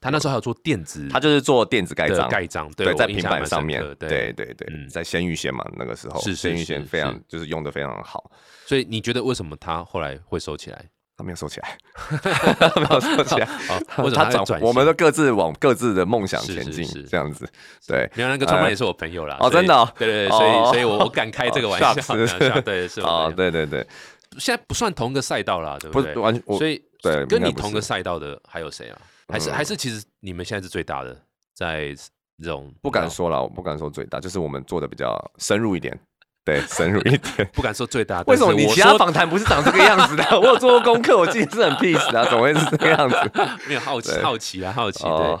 [0.00, 8.30] 他那时候还有做电子，他就是做电子盖章，盖章，对，在平板上面，对对对嗯，在鲜芋仙嘛那个时候，是是鲜芋仙非常就是用的非常好，
[8.66, 10.84] 所以你觉得为什么他后来会收起来？
[11.16, 13.46] 他没有收起来，他没有收起来，
[14.14, 14.60] 他转？
[14.60, 17.48] 我们都各自往各自的梦想前进这样子，
[17.86, 18.10] 对。
[18.14, 19.36] 没有那个创办人也是我朋友啦。
[19.40, 21.94] 哦真的哦对对对，所以哦所以我我敢开这个玩笑，
[22.62, 23.32] 对，是我哦，朋友。
[23.36, 23.86] 对对对，
[24.38, 25.92] 现在不算同个赛道啦，对对？
[25.92, 28.98] 不是完全我所以对跟你同个是赛道的还有谁啊？
[29.28, 31.16] 还是嗯还是其实你们现在是最大的，
[31.54, 31.94] 在
[32.42, 35.96] 这种不敢，说了，我不敢说最大，就是我们做的比较深入一点，
[36.44, 37.48] 对，深入一点。
[37.52, 38.22] 不敢说最大。
[38.26, 40.24] 为什么你其他访谈不是长这个样子的？
[40.38, 43.16] 我有做过功课，我记得是很 peace 的啊，怎么会是这个样子？
[43.66, 44.72] 没有好奇好奇啊？
[44.72, 45.40] 好奇哦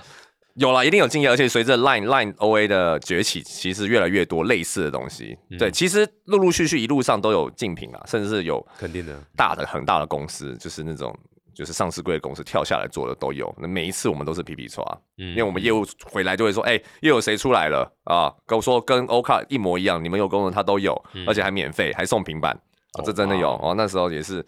[0.56, 5.36] 对，，有了，一定有经验，而且随着 Line Line OA 的崛起，其实越来越多类似的东西。
[5.50, 9.12] 嗯对，其实陆陆续续一路上都有竞品啊，甚至是有肯定的。
[9.36, 11.14] 大的很大的公司，就是那种
[11.54, 13.54] 就是上市贵的公司跳下来做的都有。
[13.58, 14.84] 那每一次我们都是皮皮刷，
[15.18, 18.32] 嗯因为我们业务回来就会说，哎、又有谁出来了啊？
[18.46, 20.94] 跟我说跟 O 卡一模一样，你们有功能它都有，
[21.26, 22.58] 而且还免费，还送平板，
[23.04, 23.74] 这真的有哇哦。
[23.74, 24.44] 那时候也是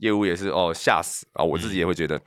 [0.00, 2.20] 业务也是哦吓死啊，我自己也会觉得。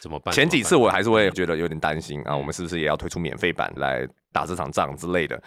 [0.00, 0.34] 怎么办？
[0.34, 5.42] 前几次我还是会觉得有点担心啊，嗯我们是不是也要推出免费版来打这场仗之类的？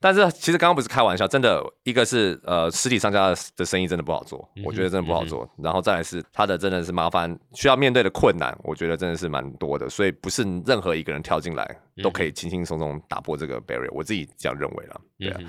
[0.00, 5.48] 但是其实刚刚不是开玩笑，真的，一个是呃实体商家的生意真的不好做，嗯我觉得真的不好做。
[5.58, 9.88] 然后再来是他的真的是麻烦，需要面对的困难，我觉得真的是蛮多的。
[9.88, 15.00] 所以不是任何一个人跳进来都可以轻轻松松打破这个 barrier，我自己这样认为了。
[15.18, 15.40] 对啊，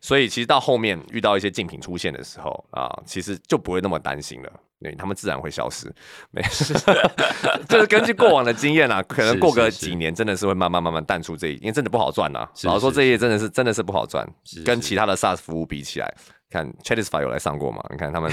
[0.00, 5.92] 所以其实到后面遇到一些竞品出现的时候啊，其实就不会那么担心了，对他们自然会消失。
[6.30, 6.74] 没事，
[7.68, 14.28] 就是根据过往的经验啊， 可能是过个几年真的是会慢慢慢慢淡出这一，因为真的不好赚呐、是老实说，是这一页真的是真的是不好赚，
[14.64, 16.14] 跟其他的 SaaS 服务比起来。
[16.50, 17.82] 看 Chatisify 有来上过嘛？
[17.88, 18.30] 你看他们，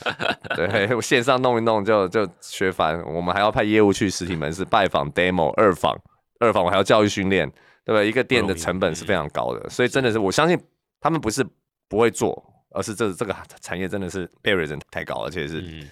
[0.56, 5.94] 对，我线上弄一弄就就学烦，我们还要派业务去实体门市拜访 demo 二访，
[6.38, 7.48] 二访我还要教育训练，
[7.84, 8.08] 对不对？
[8.08, 10.58] 一个店的成本是非常高的，所以真的是我相信
[11.00, 11.44] 他们不是
[11.88, 15.88] 不会做，而是这这个产业真的是 barrier 真的太高，而且是嗯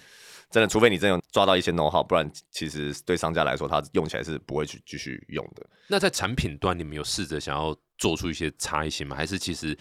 [0.49, 5.65] 真的，除非你真的有抓到一些 know how，不然其实对商家来说，他用起来是不会去继续用的。
[5.87, 9.13] 那在产品端，你们有试着想要做出一些差异性吗？
[9.13, 9.77] 还是其实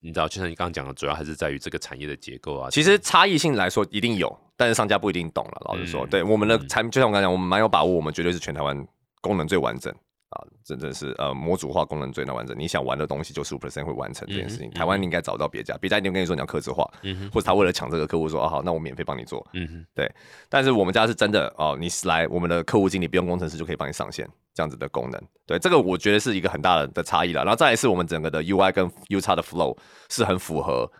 [0.00, 2.68] 你知道，就像你刚刚讲的，主要还是在于这个产业的结构啊？
[2.68, 5.62] 其实差异性来说一定有，但是商家不一定懂了。
[5.64, 8.86] 老实说，嗯对我们的产品，就像我刚才讲，我们蛮有把握，我们绝对是全台湾
[9.22, 9.94] 功能最完整，
[10.30, 12.56] 啊，真的是呃模组化功能最难完整。
[12.58, 14.70] 你想玩的东西，就十五 percent 会完成这件事情。
[14.70, 19.44] 台湾你应该找到别家，别家一定跟你说你要客制化，嗯，或者他为了抢这个客户说啊好，那我免费帮你做。
[19.54, 19.66] 嗯
[19.96, 20.08] 哼，
[20.48, 25.20] 但是我们家是真的哦，你来我们的客户经理不用工程师就可以帮你上线这样子的功能。
[25.46, 27.42] 对，这个我觉得是一个很大的的差异了。
[27.42, 29.76] 然后再来是我们整个的 UI 跟 U 叉的 flow
[30.08, 30.90] 是很符合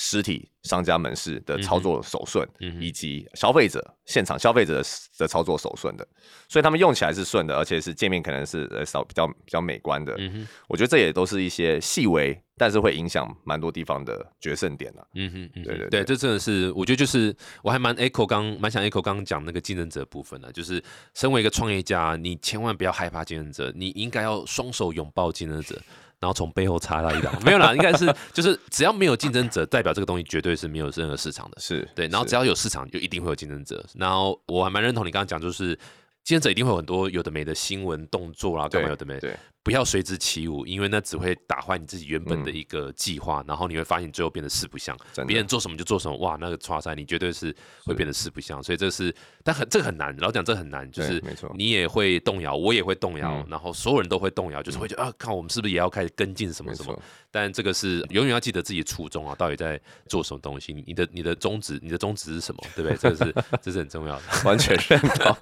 [0.00, 4.88] 实体商家门市的操作手顺，嗯以及消费者现场消费者的
[5.18, 6.06] 的操作手顺的，
[6.48, 10.14] 所以他们用起来是顺的，而且是界面可能是呃少比较比较美观的。
[10.18, 15.02] 嗯，我觉得这也都是一些细微，但是会影响蛮多地方的决胜点啊。
[15.14, 17.34] 嗯哼，嗯哼对对对，这真的是，我觉得就是
[17.64, 20.80] 我还蛮 echo 刚蛮想 echo 刚刚讲那个竞争者部分的，就是
[21.14, 25.76] 身为一个创业家，你千万不要害怕竞争者，你应该要双手拥抱竞争者。
[26.20, 31.60] 然后从背后插他一刀，没有啦，应该是就是只要没有竞争者，代表这个东西绝对是没有任何市场的。
[31.60, 33.84] 是对，然后只要有市场，就一定会有竞争者。
[33.94, 35.78] 然后我还蛮认同你刚刚讲，就是
[36.24, 39.36] 竞争者一定会有很多有的没的新闻动作啦，干嘛有的没的，对
[39.68, 44.96] 不要随之起舞，因为那只会打坏你自己原本的嗯一个计划，然后你会发现你最后变得四不像。
[45.26, 47.54] 别人做什么就做什么，哇，那个刷赛你绝对是
[47.84, 48.62] 会变得四不像。
[48.62, 49.14] 所以这是，
[49.44, 51.22] 但很这个很难，老实讲这很难，就是
[51.54, 56.98] 你也会动摇，我也会动摇，嗯然后所有人都会动摇，就是会觉得啊，看我们是不是也要开始跟进什么什么。，
[57.30, 62.96] 但这个是永远要记得自己的初衷啊，到底在做什么东西，你你的你的宗旨，你的宗旨是什么，对不对？
[62.96, 64.22] 这个是这是很重要的。
[64.46, 65.36] 完全认同。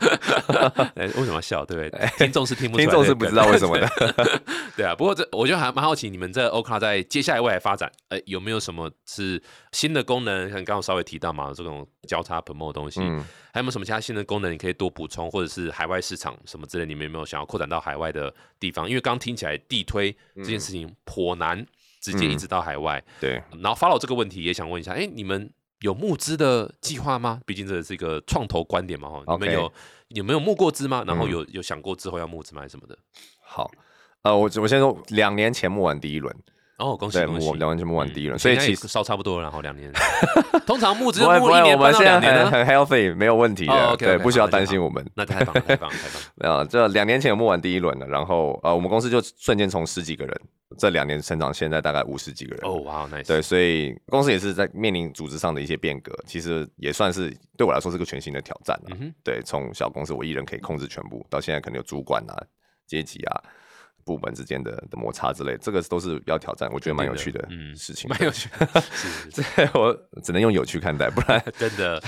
[0.96, 1.64] 哎，为什么要笑？
[1.64, 2.08] 对不对？
[2.18, 3.86] 听众是听不出来，听众是不知道为什么的。
[4.76, 9.42] 对啊，不过这我觉得还蛮好奇，你们这 Okra 在接下来未来发展，哎，有没有什么是
[9.72, 10.48] 新的功能？
[10.48, 18.88] 像刚刚稍微提到嘛，这种交叉 promo 的东西，嗯，还有没有什么其他新的功能你可以多补充，或者是海外市场什么之类，你们有没有想要扩展到海外的地方？
[18.88, 21.66] 因为刚刚听起来地推这件事情颇难，
[22.00, 23.02] 直接一直到海外。
[23.20, 25.50] 对，然后 follow 这个问题也想问一下，哎，你们
[25.80, 27.40] 有募资的计划吗？
[27.46, 29.72] 毕竟这是一个创投观点嘛，哈，你们有
[30.08, 31.02] 有没有募过资吗？
[31.06, 32.60] 然后嗯有有想过之后要募资吗？
[32.62, 32.98] 还是什么的？
[33.40, 33.70] 好。
[34.26, 36.34] 呃，我我先说，两年前募完第一轮，
[36.78, 37.48] 哦，恭喜对，恭喜！
[37.48, 39.92] 我两年前募完第一轮，所以其实烧差不多了，然后两年。
[40.66, 42.50] 通常募资就不会不会，募一年半我们现在到两年。
[42.50, 45.04] 很很 healthy，没有问题哦的对，不需要担心我们。
[45.14, 46.58] 那太棒了，太棒了，太棒了！
[46.58, 50.40] 呃，这两年前有募完第一轮了，然后呃，我们公司就瞬间从十几个人，
[50.76, 52.60] 这两年成长，现在大概五十几个人。
[52.68, 53.26] 哦，哇，nice。
[53.28, 58.96] 对，所以公司也是在面临组织上的一些变革，其实也算是对我来说是个全新的挑战了。
[58.98, 62.34] 嗯，对，从小公司我一人可以控制全部，到现在可能有主管啊、
[62.88, 63.42] 阶级啊、
[64.06, 68.08] 部门之间的的摩擦之类，这个都是要挑战，我觉得蛮有趣的嗯事情。
[68.08, 69.92] 蛮有趣的， 是是是我
[70.22, 72.00] 只能用有趣看待，不然 真的。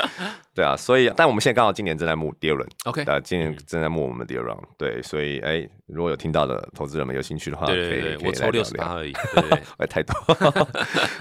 [0.54, 0.74] 对啊。
[0.76, 4.62] 所以，但我们现在刚好今年正在募第二轮，OK，呃，今嗯年正在募我们第二 round。
[4.78, 9.12] 对，所以哎，如果有听到的投资人们有兴趣的话，对对可以我抽六十八而已。
[9.12, 10.14] 对哎，太多。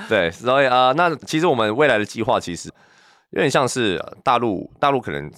[0.08, 2.70] 对，所以啊、呃那其实我们未来的计划其实
[3.32, 5.30] 有点像是呃大陆，大陆可能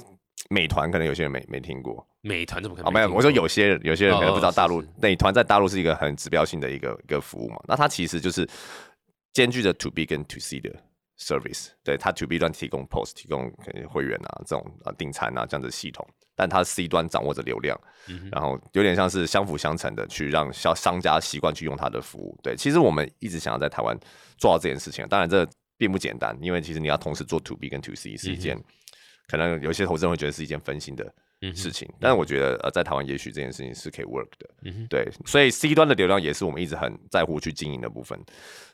[0.50, 8.48] 美团可能有些人没没听过美团怎么可能啊、没有，我说有些人有些人可能不知道大陆是美团在大陆是一个很指标性的一个一个服务嘛，那它其实就是
[9.34, 10.70] 兼具着 to B 跟 to C 的
[11.20, 13.52] service，对它 to B 端提供 POS 提供
[13.90, 17.80] 会员啊这种啊订餐啊这样的系统，但它 C 端掌握着流量。
[18.08, 22.38] 嗯然后有点像是相辅相成的，去让消商家习惯去用它的服务。
[22.44, 23.98] 对，其实我们一直想要在台湾
[24.38, 28.62] 做到这件事情，当然这并不简单，因为其实你要同时做 to B 跟 to C 是一件，
[29.34, 31.04] 可能有些投资人会觉得是一件分心的
[31.56, 34.48] 事情，但是我觉得呃在台湾也许这件事情是可以 work 的。
[34.62, 38.20] 嗯对，所以 C 端的流量也是我们一直很在乎去经营的部分。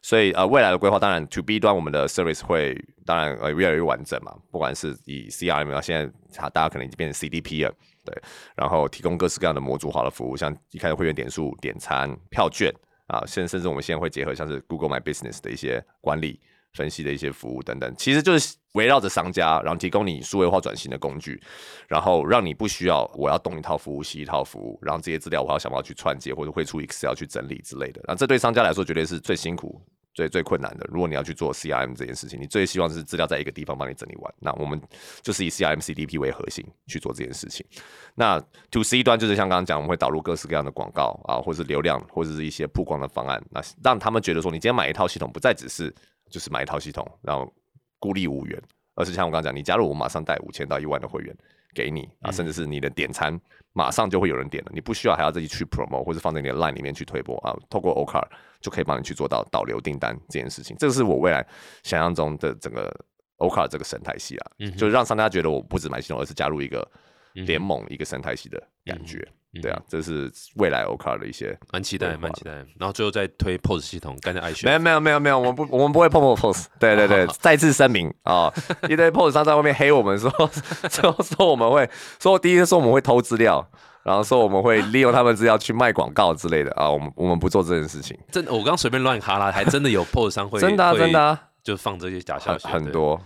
[0.02, 8.22] 所以呃，未来的规划当然 To B 端我们的 service 会当然呃越来越完整嘛，不管是以 CRM 啊，现在它大家可能已经变成 CDP 了，对，
[8.58, 12.70] 然后提供各式各样的模组化的服务，像一开始会员点数、点餐、票券
[13.08, 16.38] 啊，甚甚至我们现在会结合像是 Google My Business 的一些管理。
[16.74, 21.42] 分析的一些服务等等，其实就是围绕着商家，然后提供你数位化转型的工具，
[21.88, 28.02] 然后让你不需要我要动一套服务，西一套服务，然后这些资料我要想办法去串接或者会出 Excel 去整理之类的。
[28.08, 29.82] 那这对商家来说绝对是最辛苦、
[30.14, 30.86] 最最困难的。
[30.92, 34.34] 如果你要去做 CRM 这件事情，你最希望是资料在一个地方帮你整理完。
[34.40, 34.80] 那我们
[35.24, 37.66] 就是以 CRM CDP 为核心去做这件事情。
[38.14, 38.40] 那
[38.72, 45.94] To C 端就是像刚刚讲，我们会导入各式各样的广告啊，或是流量，或者是一些曝光的方案，那让他们觉得说，你今天买一套系统，不再只是
[46.30, 47.52] 就是买一套系统，然后
[48.00, 48.62] 孤立无援，
[48.96, 51.36] 而是像我刚刚讲，你加入我马上带五千到一万的会员
[51.74, 53.40] 给你啊，甚至是你的点餐
[53.74, 58.26] 马上就会有人点了，你不需要还要自己去 promo 或者放在你的 line 里面去推播啊，透过 Ocar
[58.62, 61.46] 就可以帮你去做到导流订单这件事情，这个是我未来
[61.84, 62.94] 想象中的整个
[63.38, 66.86] Ocar 这个生态系啊，嗯就是让商家觉得我不止买系统，而是加入一个
[67.34, 69.18] 联盟、一个生态系的感觉。
[69.28, 71.58] 嗯对啊，这是未来 Ocar 的一些。
[71.72, 72.52] 蛮期待，蛮期待。
[72.78, 74.72] 然后最后再推 POS 系统，干掉爱没选。
[74.72, 76.68] 有没有没有没有，我们不我们不会碰碰 pose。
[76.80, 78.54] 对 对对， 再次声明啊，
[78.88, 80.30] 一堆 pose 商在外面黑我们说，
[80.88, 83.68] 说说我们会说第一天说我们会偷资料，
[84.04, 88.16] 然后说我们会利用他们资料去卖广告之类的啊，我们我们不做这件事情。
[88.32, 92.72] 真的，我刚随便乱哈啦，还真的有 POS 商会真的啊真的啊，就放这些假消息，对。
[92.72, 93.20] 很多，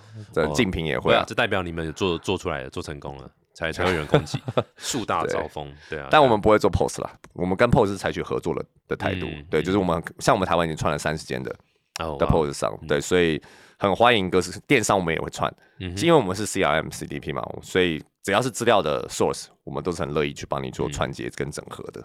[0.55, 1.17] 竞品也会啊，。
[1.17, 4.41] 会啊这代表你们做做出来了，做成功了，才才会有人攻击，
[4.77, 6.07] 树大招风，对啊。
[6.11, 11.49] 但我们不会做 POS 啦，我们跟 POS 是采取合作了的态度嗯，对，就是我们像我们台湾已经串了三十件的
[11.95, 13.41] 的哦的 POS 上，对，所以
[13.77, 22.03] 很欢迎各式电商，我们也会串，嗯是因为我们是 CRM CDP 嘛，所以只要是资料的 source，我们都是很乐意去帮你做嗯串接跟整合的。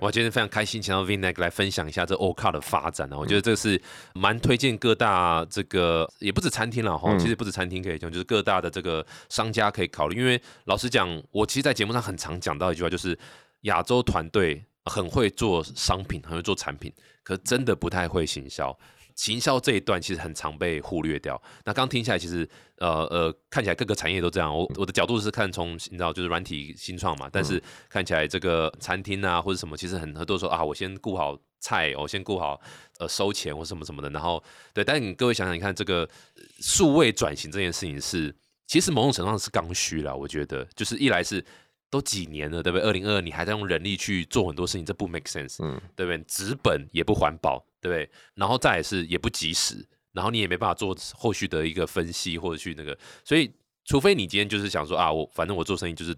[0.00, 3.80] 我今天非常开心，请到 Vinek 来分享一下这 o c a 的发展呢、我觉得这是
[4.12, 10.18] 蛮推荐各大这个也不止餐厅了哈，嗯其实不止餐厅可以讲，就是各大的这个商家可以考虑。
[10.18, 13.16] 因为老实讲，我其实，在节目上很常讲到一句话，就是
[13.62, 18.76] 亚洲团队很会做商品，很会做产品，可真的不太会行销。
[19.18, 21.40] 行销这一段其实很常被忽略掉。
[21.64, 24.56] 那刚听起来，其实呃呃，看起来各个产业都这样。
[24.56, 32.60] 我我的角度是看从你知道就是软体新创嘛，但是看起来这个餐厅啊或者什么，其实很很多说啊，我先顾好菜，我先顾好
[33.00, 34.08] 呃收钱或什么什么的。
[34.10, 34.40] 然后
[34.72, 38.32] 对，但你各位想想，你看这个呃数位转型这件事情是，
[38.68, 40.14] 其实某种程度上是刚需啦。
[40.14, 41.44] 我觉得就是一来是。
[41.90, 42.86] 都几年了，对不对？
[42.86, 45.56] 二零二二，你还在用人力去做很多事情，这不 make sense。
[45.64, 46.22] 嗯，对不对？
[46.28, 48.08] 纸本也不环保，对不对？
[48.34, 53.50] 然后再来是也不及时，然后你也没办法做后续的一个分析或者去那个，所以
[53.84, 56.14] 除非你今天就是想说啊，我反正我做生意就是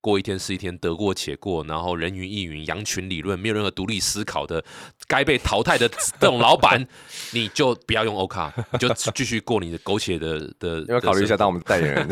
[0.00, 4.64] 过一天是一天，得过且过，然后人云亦云、羊群理论，没有任何独立思考的，
[5.06, 5.88] 该被淘汰的
[6.18, 6.84] 这种老板，
[7.32, 10.84] 你就不要用欧卡，你就继续过你的苟且的的。
[10.88, 12.08] 要考虑一下当我们的代言人。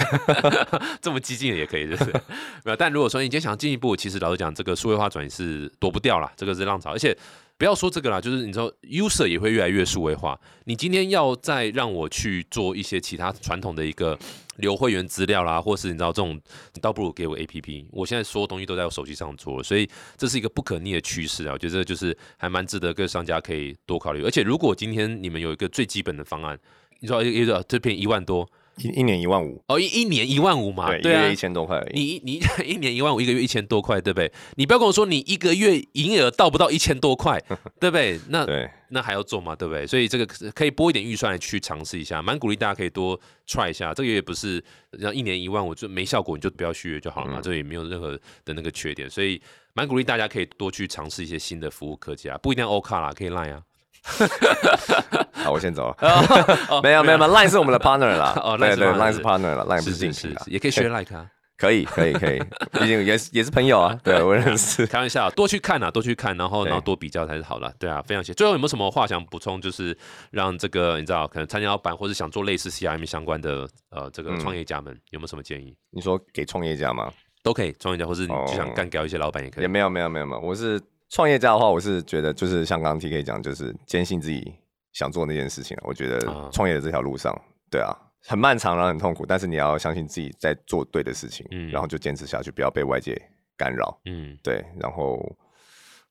[1.03, 2.05] 这么激进的也可以，就是
[2.65, 2.77] 没有。
[2.77, 7.17] 但如果说你今天想进一步，其实老实讲，这个数位化转型是躲不掉啦，这个是浪潮，而且。
[7.61, 10.41] 不要说这个啦，就是你知道，user 也会越来越数位化。
[10.65, 14.19] 你今天要再让我去做一些其他传统的一个
[14.57, 16.41] 留会员资料啦，或是你知道这种，
[16.73, 17.85] 你倒不如给我 APP。
[17.91, 19.87] 我现在所有东西都在我手机上做，所以
[20.17, 21.53] 这是一个不可逆的趋势啊。
[21.53, 24.25] 我觉得这就是还蛮值得各商家可以多考虑。
[24.25, 26.59] 而且如果今天你们有一个最基本的方案，
[27.01, 28.51] 你说一个这片一万多，
[28.83, 31.99] 一一年一万五，哦，一一年一万五嘛，对，一对啊个月一，千多块而已。
[31.99, 34.31] 你你 一年一万五，一个月一千多块，对不对？
[34.57, 37.39] 你不要跟我说你一个月营业额到不到一千多块，
[37.81, 38.19] 对不对？
[38.29, 39.55] 那对，那还要做吗？
[39.55, 39.87] 对不对？
[39.87, 43.93] 所以这个可以拨一点预算来去尝试一下，蛮鼓励大家可以多 try 一下。
[43.93, 44.63] 这个也不是
[44.93, 49.41] 让一年一万五就没效果，你就不要续约就好了嘛，嗯这也没有任何的那个缺点，所以
[49.75, 53.63] 蛮鼓励大家可以多去尝试一些新的服务科技啊，不一定要 O 卡啦，可以 Line 啊。
[55.45, 56.81] 好，我先走 了。
[56.83, 58.33] 没有没有没有，Line 是我们的 partner 啦。
[58.43, 61.27] 哦对 Line 是对 partner，，Line 是 partner 了，Line 不是竞品啦，是是是，也可以学 Like 啊。
[61.57, 62.41] 可以可以可以，
[62.73, 64.87] 毕竟也是也是朋友啊，对我认识。
[64.87, 68.33] 开玩笑，多去看啊，多去看，然后然后多比较才是好的，对啊，非常谢。
[68.33, 69.61] 最后有没有什么话想补充？
[69.61, 69.95] 就是
[70.31, 75.77] 让这个你知道，可能参加老板或者想做类似 CRM 相关的呃这个嗯创业家们，有没有什么建议？
[75.91, 77.13] 你说给创业家吗？
[77.43, 79.69] 都可以，创业家或是你就想哦干掉一些老板也可以也。
[79.69, 80.81] 没有没有没有没有，我是
[81.11, 84.55] 创业家的话，我是觉得就是像刚刚 T K 讲，就是坚信自己
[84.93, 85.77] 想做那件事情。
[85.83, 87.37] 我觉得啊创业的这条路上，
[87.71, 87.93] 对啊，
[88.25, 93.21] 很漫长，然后很痛苦，但是你要相信自己在做对的事情，嗯然后就坚持下去，不要被外界
[93.57, 94.01] 干扰。
[94.05, 95.21] 嗯，对，然后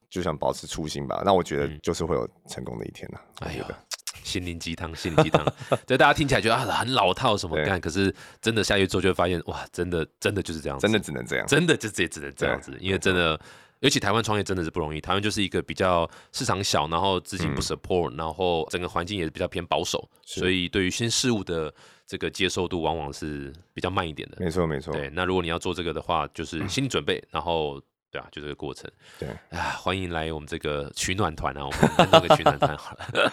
[0.10, 1.22] 就想保持初心吧。
[1.26, 3.66] 那我觉得嗯就是会有成功的一天呐、我哎呦。
[4.22, 5.46] 心灵鸡汤，心灵鸡汤。
[5.88, 11.48] 对，大家听起来觉得啊很老套什么对干，可是真的下去做就会发现，哇，真的真的就是这样子，真的只能这样。
[11.48, 13.40] 真的就只只能这样子，因为真的，
[13.80, 15.00] 尤其台湾创业真的是不容易。
[15.00, 21.74] 台湾就是一个比较市场小，然后资金不嗯 support，、然后整个环境也比较偏保守，所以对于新事物的
[22.06, 24.38] 这个接受度往往是比较慢一点的。
[24.40, 27.82] 没错没错，对，那如果你要做这个的话，就是 心理准备，然后。
[28.12, 28.90] 对啊，就这个过程。
[29.20, 33.32] 对啊，欢迎来我们这个取暖团啊，我们弄个取暖团好了。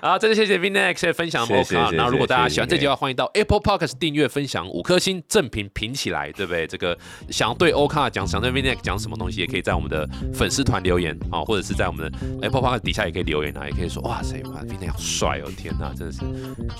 [0.00, 6.66] 好，真的谢谢 Vinex 的分享 o 谢谢后如果大家喜欢这集的话，欢迎到 Apple Podcast 订阅、分享五颗星，正评评起来，对不对？
[6.66, 6.96] 这个
[7.30, 16.22] 想对 o k 讲，想对 Vinex 讲什么东西，也可以在我们的粉丝团留言啊，或者是在我们的 Apple Podcast 底下也可以留言啊，也可以说哇塞，哇 Vinex 好帅哦，天哪，真的是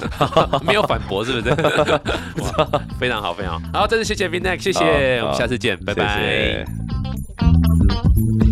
[0.64, 1.54] 没有反驳，是不是？
[2.98, 3.80] 非常好，非常好。
[3.80, 6.24] 好，真的谢谢 Vinex，谢谢，我们下次见，拜谢拜。
[6.24, 8.45] 谢 Thank you.